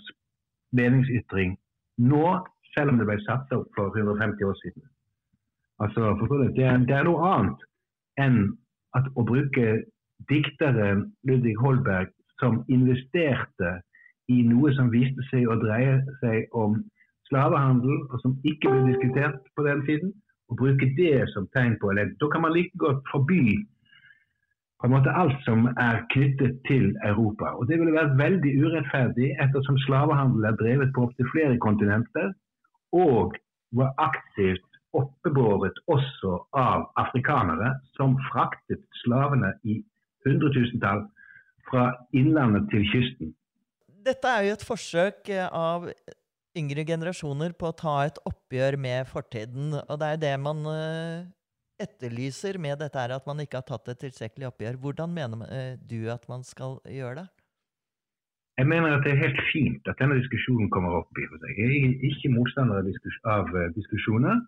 meningsytring 0.77 1.57
nå, 1.99 2.27
selv 2.75 2.93
om 2.93 2.99
det 3.01 3.09
ble 3.09 3.19
satt 3.27 3.51
opp 3.55 3.67
for 3.75 3.95
150 3.99 4.47
år 4.47 4.57
siden. 4.63 4.83
Altså, 5.83 6.15
forstår 6.21 6.45
du, 6.45 6.49
det 6.55 6.71
det 6.89 6.97
er 6.97 7.09
noe 7.09 7.31
annet 7.35 7.67
enn 8.23 8.39
at 8.95 9.09
å 9.19 9.27
bruke 9.27 9.83
dikteren 10.31 11.09
Ludvig 11.27 11.57
Holberg 11.59 12.13
som 12.39 12.63
investerte 12.71 13.81
i 14.33 14.41
noe 14.49 14.73
som 14.77 14.91
viste 14.93 15.25
seg 15.31 15.49
å 15.51 15.59
dreie 15.61 15.99
seg 16.23 16.57
om 16.57 16.79
slavehandel, 17.29 18.03
og 18.13 18.21
som 18.23 18.37
ikke 18.47 18.71
ble 18.71 18.93
diskutert 18.93 19.41
på 19.57 19.67
den 19.67 19.85
tiden, 19.89 20.13
og 20.49 20.59
bruke 20.61 20.91
det 20.99 21.25
som 21.33 21.49
tegn 21.57 21.79
på 21.81 21.93
elendighet. 21.93 22.21
Da 22.21 22.29
kan 22.33 22.45
man 22.45 22.53
like 22.57 22.81
godt 22.81 23.01
forby 23.13 23.57
på 24.81 24.89
en 24.89 24.93
måte 24.93 25.13
alt 25.17 25.39
som 25.47 25.65
er 25.81 26.03
knyttet 26.13 26.59
til 26.69 26.91
Europa. 27.09 27.55
Og 27.57 27.69
Det 27.69 27.79
ville 27.81 27.97
vært 27.97 28.19
veldig 28.19 28.53
urettferdig 28.65 29.31
ettersom 29.41 29.79
slavehandel 29.87 30.45
er 30.45 30.59
drevet 30.61 30.93
på 30.95 31.07
opptil 31.07 31.31
flere 31.33 31.57
kontinenter, 31.59 32.35
og 32.93 33.37
var 33.73 33.95
aktivt 33.99 34.69
oppebåret 34.95 35.79
også 35.91 36.37
av 36.55 36.85
afrikanere 37.01 37.73
som 37.97 38.15
fraktet 38.29 38.85
slavene 39.03 39.55
i 39.65 39.81
hundretusentall 40.27 41.03
fra 41.71 41.89
innlandet 42.13 42.69
til 42.71 42.85
kysten 42.93 43.33
dette 44.05 44.31
er 44.31 44.47
jo 44.47 44.57
et 44.57 44.67
forsøk 44.67 45.31
eh, 45.33 45.47
av 45.49 45.89
yngre 46.59 46.85
generasjoner 46.87 47.55
på 47.59 47.71
å 47.71 47.77
ta 47.77 47.95
et 48.07 48.19
oppgjør 48.29 48.79
med 48.81 49.09
fortiden. 49.11 49.75
Og 49.83 49.97
det 50.01 50.11
er 50.11 50.21
det 50.23 50.35
man 50.43 50.63
eh, 50.71 51.25
etterlyser 51.83 52.61
med 52.63 52.79
dette, 52.83 53.01
er 53.01 53.17
at 53.17 53.27
man 53.27 53.41
ikke 53.43 53.61
har 53.61 53.69
tatt 53.69 53.91
et 53.91 54.03
tilstrekkelig 54.05 54.51
oppgjør. 54.53 54.79
Hvordan 54.83 55.15
mener 55.17 55.49
eh, 55.51 55.73
du 55.81 56.07
at 56.13 56.29
man 56.31 56.47
skal 56.47 56.79
gjøre 56.91 57.23
det? 57.23 57.27
Jeg 58.61 58.71
mener 58.71 58.95
at 58.95 59.03
det 59.03 59.17
er 59.17 59.25
helt 59.25 59.41
fint 59.51 59.89
at 59.91 59.99
denne 59.99 60.21
diskusjonen 60.21 60.69
kommer 60.71 61.01
opp. 61.01 61.11
i 61.19 61.27
seg. 61.27 61.57
Jeg 61.59 61.71
er 61.75 62.05
ikke 62.13 62.31
motstander 62.37 62.79
av 62.79 63.57
diskusjoner. 63.75 64.45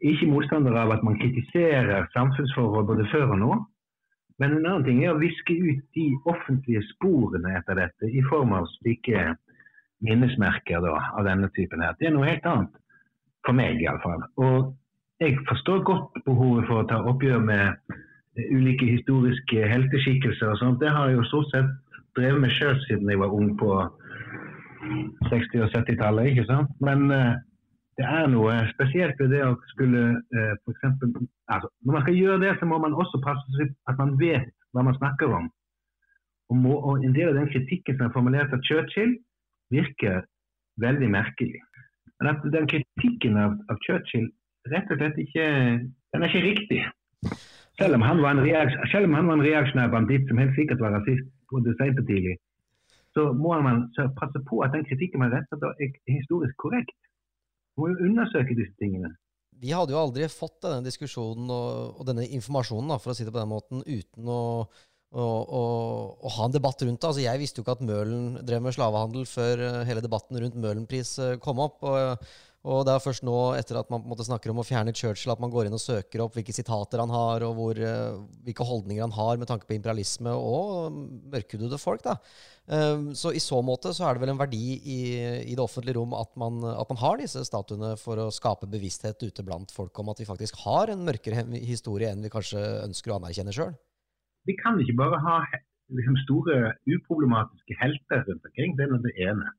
Ikke 0.00 0.30
motstander 0.30 0.74
av 0.80 0.94
at 0.94 1.04
man 1.06 1.18
kritiserer 1.20 2.08
samfunnsforhold 2.16 2.88
både 2.88 3.04
før 3.12 3.34
og 3.36 3.38
nå. 3.42 3.58
Men 4.42 4.56
en 4.56 4.66
annen 4.66 4.84
ting 4.86 5.02
er 5.04 5.14
å 5.14 5.20
viske 5.20 5.54
ut 5.54 5.82
de 5.94 6.06
offentlige 6.30 6.82
sporene 6.90 7.54
etter 7.58 7.78
dette 7.78 8.10
i 8.10 8.22
form 8.30 8.54
av 8.56 8.66
slike 8.78 9.34
minnesmerker 10.04 10.82
da, 10.84 10.96
av 11.14 11.28
denne 11.28 11.50
typen 11.56 11.84
her. 11.84 11.94
Det 12.00 12.08
er 12.08 12.16
noe 12.16 12.28
helt 12.28 12.48
annet. 12.48 12.80
For 13.44 13.56
meg, 13.56 13.78
iallfall. 13.82 14.24
Og 14.40 14.72
jeg 15.22 15.38
forstår 15.48 15.84
godt 15.86 16.18
behovet 16.26 16.66
for 16.68 16.82
å 16.82 16.88
ta 16.88 17.00
oppgjør 17.06 17.42
med 17.44 17.94
ulike 18.50 18.88
historiske 18.88 19.68
helteskikkelser 19.70 20.54
og 20.54 20.60
sånt. 20.60 20.80
Det 20.82 20.90
har 20.90 21.10
jeg 21.10 21.20
jo 21.20 21.26
stort 21.30 21.52
sett 21.52 22.00
drevet 22.18 22.42
med 22.42 22.54
sjøl 22.54 22.78
siden 22.86 23.10
jeg 23.10 23.20
var 23.20 23.34
ung 23.36 23.52
på 23.60 23.70
60- 25.30 25.62
og 25.64 25.70
70-tallet. 25.76 26.32
ikke 26.32 26.46
sant? 26.48 26.72
Men 26.84 27.06
uh, 27.12 27.36
det 27.98 28.06
er 28.10 28.30
noe 28.30 28.54
spesielt 28.72 29.20
ved 29.22 29.30
det 29.34 29.42
å 29.46 29.54
skulle 29.70 30.02
eh, 30.34 30.54
f.eks. 30.64 30.86
Altså, 31.54 31.68
når 31.86 31.96
man 31.96 32.04
skal 32.04 32.18
gjøre 32.18 32.40
det, 32.42 32.54
så 32.58 32.66
må 32.66 32.78
man 32.82 32.96
også 32.98 33.20
passe 33.22 33.58
seg 33.58 33.74
at 33.90 34.00
man 34.00 34.16
vet 34.18 34.50
hva 34.74 34.82
man 34.86 34.96
snakker 34.98 35.34
om. 35.38 35.46
Og, 36.50 36.56
må, 36.58 36.74
og 36.74 37.04
En 37.06 37.14
del 37.14 37.30
av 37.30 37.38
den 37.38 37.50
kritikken 37.52 37.98
som 37.98 38.08
er 38.08 38.16
formulert 38.16 38.54
av 38.54 38.64
Churchill, 38.66 39.14
virker 39.72 40.24
veldig 40.82 41.10
merkelig. 41.10 41.62
Men 42.20 42.32
at 42.34 42.42
den 42.56 42.66
kritikken 42.70 43.38
av, 43.40 43.54
av, 43.70 43.78
Churchill 43.86 44.26
rett 44.72 44.90
og 44.90 45.00
slett 45.00 45.20
ikke 45.20 45.46
den 45.46 46.22
er 46.22 46.30
ikke 46.30 46.44
riktig. 46.44 46.82
Selv 47.78 47.96
om 47.98 48.04
han 48.06 48.20
var 48.22 48.34
en, 48.34 48.42
om 48.42 49.16
han 49.18 49.30
var 49.30 49.38
en 49.38 49.46
reaksjonær 49.46 49.94
banditt 49.94 50.28
som 50.28 50.38
helt 50.38 50.54
sikkert 50.58 50.82
var 50.82 50.94
rasist 50.98 51.26
både 51.50 51.74
seint 51.78 51.98
og 51.98 52.06
tidlig, 52.10 52.36
så 53.14 53.30
må 53.38 53.54
man 53.62 53.86
passe 54.18 54.40
på 54.48 54.60
at 54.66 54.74
den 54.74 54.86
kritikken 54.88 55.22
man 55.22 55.34
retter 55.34 55.62
er 55.70 55.98
historisk 56.10 56.58
korrekt 56.58 56.94
må 57.80 57.90
jo 57.90 58.08
undersøke 58.08 58.56
disse 58.56 58.74
tingene. 58.80 59.12
Vi 59.64 59.72
hadde 59.72 59.94
jo 59.94 60.00
aldri 60.00 60.26
fått 60.32 60.58
denne 60.64 60.84
diskusjonen 60.84 61.50
og, 61.52 62.00
og 62.00 62.08
denne 62.08 62.26
informasjonen, 62.36 62.90
da, 62.90 62.98
for 63.00 63.12
å 63.12 63.16
si 63.16 63.26
det 63.26 63.32
på 63.32 63.40
den 63.40 63.52
måten, 63.52 63.84
uten 63.86 64.30
å, 64.30 64.40
å, 65.14 65.24
å, 65.24 65.62
å 66.20 66.32
ha 66.36 66.48
en 66.48 66.56
debatt 66.56 66.82
rundt 66.84 67.00
det. 67.00 67.10
Altså, 67.10 67.22
jeg 67.24 67.40
visste 67.40 67.60
jo 67.60 67.64
ikke 67.64 67.76
at 67.78 67.86
Møhlen 67.86 68.26
drev 68.44 68.64
med 68.64 68.76
slavehandel 68.76 69.28
før 69.30 69.62
eh, 69.68 69.78
hele 69.88 70.02
debatten 70.04 70.40
rundt 70.42 70.58
Møhlenpris 70.58 71.14
eh, 71.22 71.36
kom 71.42 71.62
opp. 71.64 71.86
og 71.86 72.26
og 72.64 72.86
det 72.88 72.94
er 72.94 73.02
først 73.04 73.24
nå, 73.26 73.36
etter 73.58 73.76
at 73.76 73.90
man 73.92 74.00
på 74.00 74.08
en 74.08 74.12
måte 74.14 74.24
snakker 74.24 74.48
om 74.48 74.62
å 74.62 74.64
fjerne 74.64 74.94
Churchill, 74.96 75.34
at 75.34 75.40
man 75.42 75.50
går 75.52 75.68
inn 75.68 75.76
og 75.76 75.82
søker 75.82 76.22
opp 76.24 76.38
hvilke 76.38 76.54
sitater 76.56 77.02
han 77.02 77.10
har, 77.12 77.44
og 77.44 77.58
hvor, 77.58 77.76
uh, 77.76 78.22
hvilke 78.46 78.64
holdninger 78.64 79.04
han 79.04 79.12
har 79.12 79.40
med 79.40 79.50
tanke 79.50 79.68
på 79.68 79.76
imperialisme 79.76 80.32
og 80.32 80.96
mørkhudede 81.34 81.76
folk. 81.82 82.00
da. 82.06 82.16
Uh, 82.64 83.12
så 83.12 83.34
i 83.36 83.42
så 83.44 83.58
måte 83.60 83.92
så 83.92 84.06
er 84.08 84.16
det 84.16 84.24
vel 84.24 84.32
en 84.32 84.40
verdi 84.40 84.62
i, 84.80 84.98
i 85.44 85.52
det 85.52 85.60
offentlige 85.60 85.98
rom 85.98 86.16
at 86.16 86.32
man, 86.40 86.62
at 86.72 86.88
man, 86.88 87.00
har 87.04 87.20
disse 87.20 87.42
statuene 87.44 87.92
for 88.00 88.22
å 88.22 88.30
skape 88.32 88.70
bevissthet 88.72 89.20
ute 89.20 89.44
blant 89.44 89.74
folk 89.74 90.00
om 90.00 90.14
at 90.14 90.22
vi 90.22 90.28
faktisk 90.30 90.62
har 90.64 90.94
en 90.94 91.04
mørkere 91.04 91.44
historie 91.68 92.14
enn 92.14 92.24
vi 92.24 92.32
kanskje 92.32 92.62
ønsker 92.86 93.12
å 93.12 93.18
anerkjenne 93.18 93.52
sjøl. 93.52 93.76
Vi 94.48 94.56
kan 94.56 94.80
ikke 94.80 94.96
bare 95.02 95.20
ha 95.20 95.36
liksom, 95.52 96.16
store 96.24 96.72
uproblematiske 96.88 97.76
helter 97.80 98.24
rundt 98.30 98.48
omkring. 98.48 98.72
Det 98.78 98.88
er 98.88 98.96
det 99.04 99.14
ene. 99.28 99.52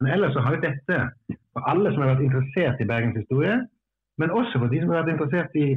Men 0.00 0.12
ellers 0.16 0.34
så 0.34 0.42
har 0.44 0.56
jo 0.56 0.64
dette, 0.64 1.00
for 1.54 1.70
alle 1.70 1.92
som 1.92 2.02
har 2.02 2.14
vært 2.14 2.26
interessert 2.26 2.82
i 2.82 2.88
Bergens 2.88 3.18
historie, 3.22 3.56
men 4.20 4.30
også 4.30 4.60
for 4.62 4.72
de 4.72 4.80
som 4.82 4.92
har 4.92 5.02
vært 5.02 5.14
interessert 5.14 5.58
i 5.58 5.68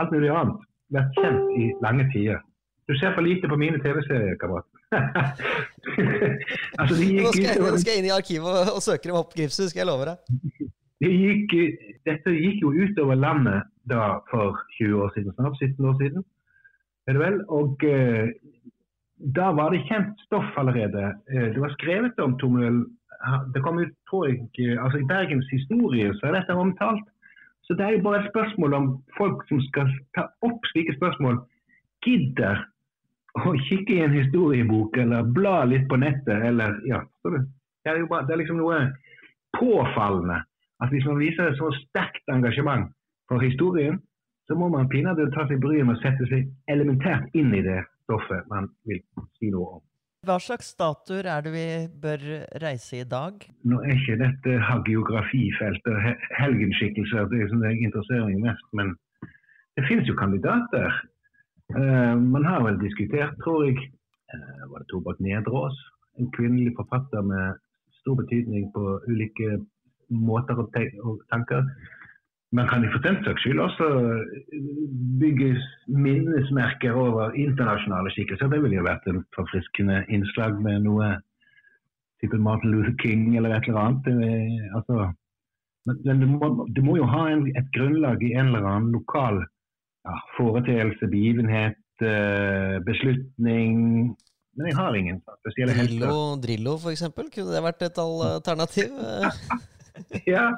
alt 0.00 0.12
mulig 0.14 0.30
annet, 0.32 0.64
vært 0.96 1.18
kjent 1.20 1.58
i 1.60 1.68
lange 1.84 2.06
tider. 2.14 2.40
Du 2.86 2.94
ser 3.00 3.14
for 3.16 3.26
lite 3.26 3.48
på 3.50 3.58
mine 3.58 3.80
TV-serier, 3.82 4.36
kamerat. 4.40 4.66
altså, 6.80 6.94
nå, 6.94 7.32
skal 7.34 7.46
jeg, 7.48 7.58
nå 7.58 7.72
skal 7.82 7.92
jeg 7.92 8.02
inn 8.02 8.08
i 8.08 8.14
arkivet 8.14 8.70
og 8.70 8.82
søke 8.84 9.10
dem 9.10 9.18
opp, 9.18 9.34
Gripshus, 9.34 9.72
skal 9.72 9.82
jeg 9.82 9.90
love 9.90 10.06
deg. 10.06 10.68
Det 11.02 11.10
gikk, 11.12 11.56
dette 12.08 12.32
gikk 12.32 12.62
jo 12.62 12.72
utover 12.72 13.18
landet 13.18 13.66
da 13.90 14.20
for 14.30 14.60
20 14.78 15.02
år 15.02 15.10
siden, 15.16 15.34
snart 15.34 15.58
17 15.60 15.90
år 15.90 15.98
siden. 16.00 16.24
Er 17.06 17.16
det 17.16 17.22
vel? 17.22 17.40
Og 17.54 17.84
eh, 17.86 18.30
da 19.36 19.50
var 19.56 19.74
det 19.74 19.84
kjent 19.90 20.22
stoff 20.26 20.56
allerede. 20.60 21.10
Uh, 21.30 21.48
det 21.54 21.60
var 21.62 21.74
skrevet 21.76 22.22
om 22.22 22.38
Tomuel 22.40 22.80
det 23.54 23.62
kom 23.64 23.78
ut, 23.78 23.94
jeg, 24.28 24.78
altså 24.78 24.98
I 24.98 25.08
Bergens 25.08 25.48
historie 25.52 26.14
så 26.18 26.28
er 26.28 26.40
dette 26.40 26.54
omtalt. 26.54 27.04
Så 27.66 27.74
det 27.74 27.84
er 27.84 27.96
jo 27.96 28.02
bare 28.02 28.22
et 28.22 28.30
spørsmål 28.30 28.74
om 28.78 28.88
folk 29.18 29.42
som 29.48 29.60
skal 29.68 29.90
ta 30.14 30.28
opp 30.46 30.66
slike 30.70 30.94
spørsmål, 30.96 31.40
gidder 32.06 32.62
å 33.36 33.54
kikke 33.68 33.96
i 33.96 34.04
en 34.04 34.14
historiebok 34.14 34.96
eller 35.02 35.26
bla 35.36 35.64
litt 35.68 35.88
på 35.90 35.98
nettet. 35.98 36.44
eller, 36.50 36.78
ja, 36.86 37.02
Det 37.24 37.92
er 37.92 37.98
jo 37.98 38.06
bare, 38.06 38.26
det 38.26 38.34
er 38.34 38.42
liksom 38.42 38.60
noe 38.62 38.78
påfallende 39.58 40.42
at 40.82 40.92
hvis 40.92 41.06
man 41.08 41.18
viser 41.18 41.48
et 41.48 41.58
så 41.58 41.72
sterkt 41.80 42.32
engasjement 42.32 42.92
for 43.28 43.40
historien, 43.40 43.98
så 44.46 44.54
må 44.54 44.68
man 44.68 44.88
pinadø 44.88 45.26
ta 45.34 45.46
seg 45.48 45.60
bryet 45.60 45.86
med 45.86 45.96
å 45.96 46.02
sette 46.04 46.28
seg 46.30 46.46
elementært 46.70 47.34
inn 47.34 47.54
i 47.54 47.64
det 47.64 47.80
stoffet 48.04 48.46
man 48.52 48.68
vil 48.86 49.02
si 49.40 49.50
noe 49.50 49.78
om. 49.78 49.82
Hva 50.24 50.38
slags 50.42 50.70
statuer 50.72 51.26
er 51.28 51.42
det 51.44 51.52
vi 51.52 51.66
bør 52.02 52.22
reise 52.62 53.02
i 53.02 53.08
dag? 53.08 53.42
Nå 53.68 53.80
er 53.84 53.92
ikke 53.94 54.16
dette 54.22 54.54
hagiografifeltet 54.68 56.22
helgenskikkelser, 56.38 57.28
det 57.30 57.42
er 57.42 57.52
som 57.52 57.62
jeg 57.66 57.84
interesserer 57.84 58.24
meg 58.30 58.40
mest. 58.48 58.66
Men 58.72 58.94
det 59.76 59.84
finnes 59.88 60.08
jo 60.08 60.16
kandidater. 60.18 60.96
Uh, 61.74 62.14
man 62.16 62.46
har 62.46 62.64
vel 62.64 62.80
diskutert, 62.80 63.36
tror 63.42 63.66
jeg, 63.66 63.76
uh, 64.32 64.64
var 64.70 64.82
det 64.82 64.88
Torbakk 64.90 65.20
Nedreås? 65.20 65.78
En 66.18 66.30
kvinnelig 66.32 66.72
forfatter 66.78 67.22
med 67.26 67.60
stor 68.00 68.16
betydning 68.22 68.70
på 68.74 68.98
ulike 69.10 69.60
måter 70.08 70.58
og, 70.62 70.70
te 70.74 70.88
og 71.02 71.20
tanker. 71.32 71.66
Man 72.56 72.68
kan 72.70 72.84
for 72.92 73.02
den 73.04 73.18
saks 73.24 73.42
skyld 73.44 73.60
også 73.60 73.86
bygge 75.20 75.50
minnesmerker 76.04 76.92
over 76.96 77.34
internasjonale 77.36 78.12
skikkelser. 78.14 78.48
Det 78.52 78.62
ville 78.62 78.78
jo 78.78 78.86
vært 78.86 79.08
et 79.10 79.18
forfriskende 79.36 79.98
innslag 80.08 80.56
med 80.64 80.86
noe 80.86 81.10
type 82.22 82.38
Martin 82.40 82.72
Luther 82.72 82.96
King 83.02 83.36
eller 83.36 83.56
et 83.56 83.68
eller 83.68 83.82
annet. 83.82 84.08
Det, 84.08 84.70
altså, 84.78 85.10
men, 86.06 86.22
du, 86.22 86.26
må, 86.32 86.66
du, 86.76 86.80
må, 86.86 86.96
jo 86.96 87.10
ha 87.12 87.26
en, 87.34 87.44
et 87.58 87.68
grunnlag 87.76 88.24
i 88.24 88.32
en 88.34 88.50
eller 88.50 88.64
annen 88.72 88.96
lokal 88.96 89.42
ja, 89.42 90.16
foreteelse, 90.38 91.10
begivenhet, 91.12 91.78
uh, 92.02 92.80
beslutning. 92.88 93.76
Men 94.56 94.70
jeg 94.70 94.78
har 94.80 94.96
ingen 94.96 95.22
spesielle 95.42 95.76
Drillo, 95.76 96.18
Drillo, 96.40 96.76
for 96.80 96.96
eksempel? 96.96 97.28
Kunne 97.34 97.52
det 97.52 97.64
vært 97.68 97.88
et 97.90 98.00
alternativ? 98.00 98.96
ja. 100.26 100.50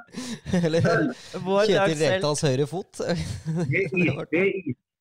Eller 0.58 0.84
Kjetil 0.84 2.02
Rekdals 2.02 2.44
høyre 2.46 2.66
fot. 2.70 3.00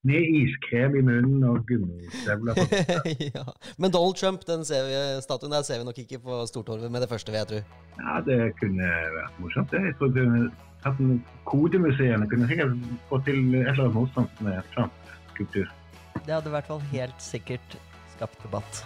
Med 0.08 0.24
iskrem 0.40 0.94
i 0.96 1.02
munnen 1.04 1.42
og 1.44 1.66
gummistøvler. 1.68 2.60
ja. 3.34 3.44
Men 3.82 3.92
Donald 3.92 4.16
Trump, 4.20 4.46
den 4.48 4.64
ser 4.68 4.86
vi, 4.88 5.00
statuen 5.26 5.52
der 5.52 5.66
ser 5.68 5.82
vi 5.82 5.88
nok 5.90 6.00
ikke 6.04 6.22
på 6.24 6.38
Stortorvet 6.48 6.94
med 6.94 7.04
det 7.04 7.10
første, 7.12 7.34
vil 7.34 7.42
jeg 7.42 7.50
tro. 7.50 7.64
Ja, 7.98 8.22
det 8.28 8.40
kunne 8.62 8.92
vært 9.18 9.42
morsomt. 9.42 9.74
Jeg 9.74 9.98
tror 10.00 10.14
kunne 10.16 10.46
hatt 10.86 11.02
Kodemuseene 11.50 12.30
kunne 12.30 12.48
sikkert 12.48 12.78
få 13.10 13.20
til 13.26 13.42
et 13.56 13.74
eller 13.74 13.88
annet 13.88 13.98
morsomt 13.98 14.46
med 14.46 14.72
Trump-kultur. 14.76 15.68
Det 16.22 16.34
hadde 16.34 16.52
i 16.52 16.56
hvert 16.56 16.72
fall 16.72 16.82
helt 16.94 17.22
sikkert 17.24 17.78
skapt 18.16 18.42
debatt. 18.46 18.86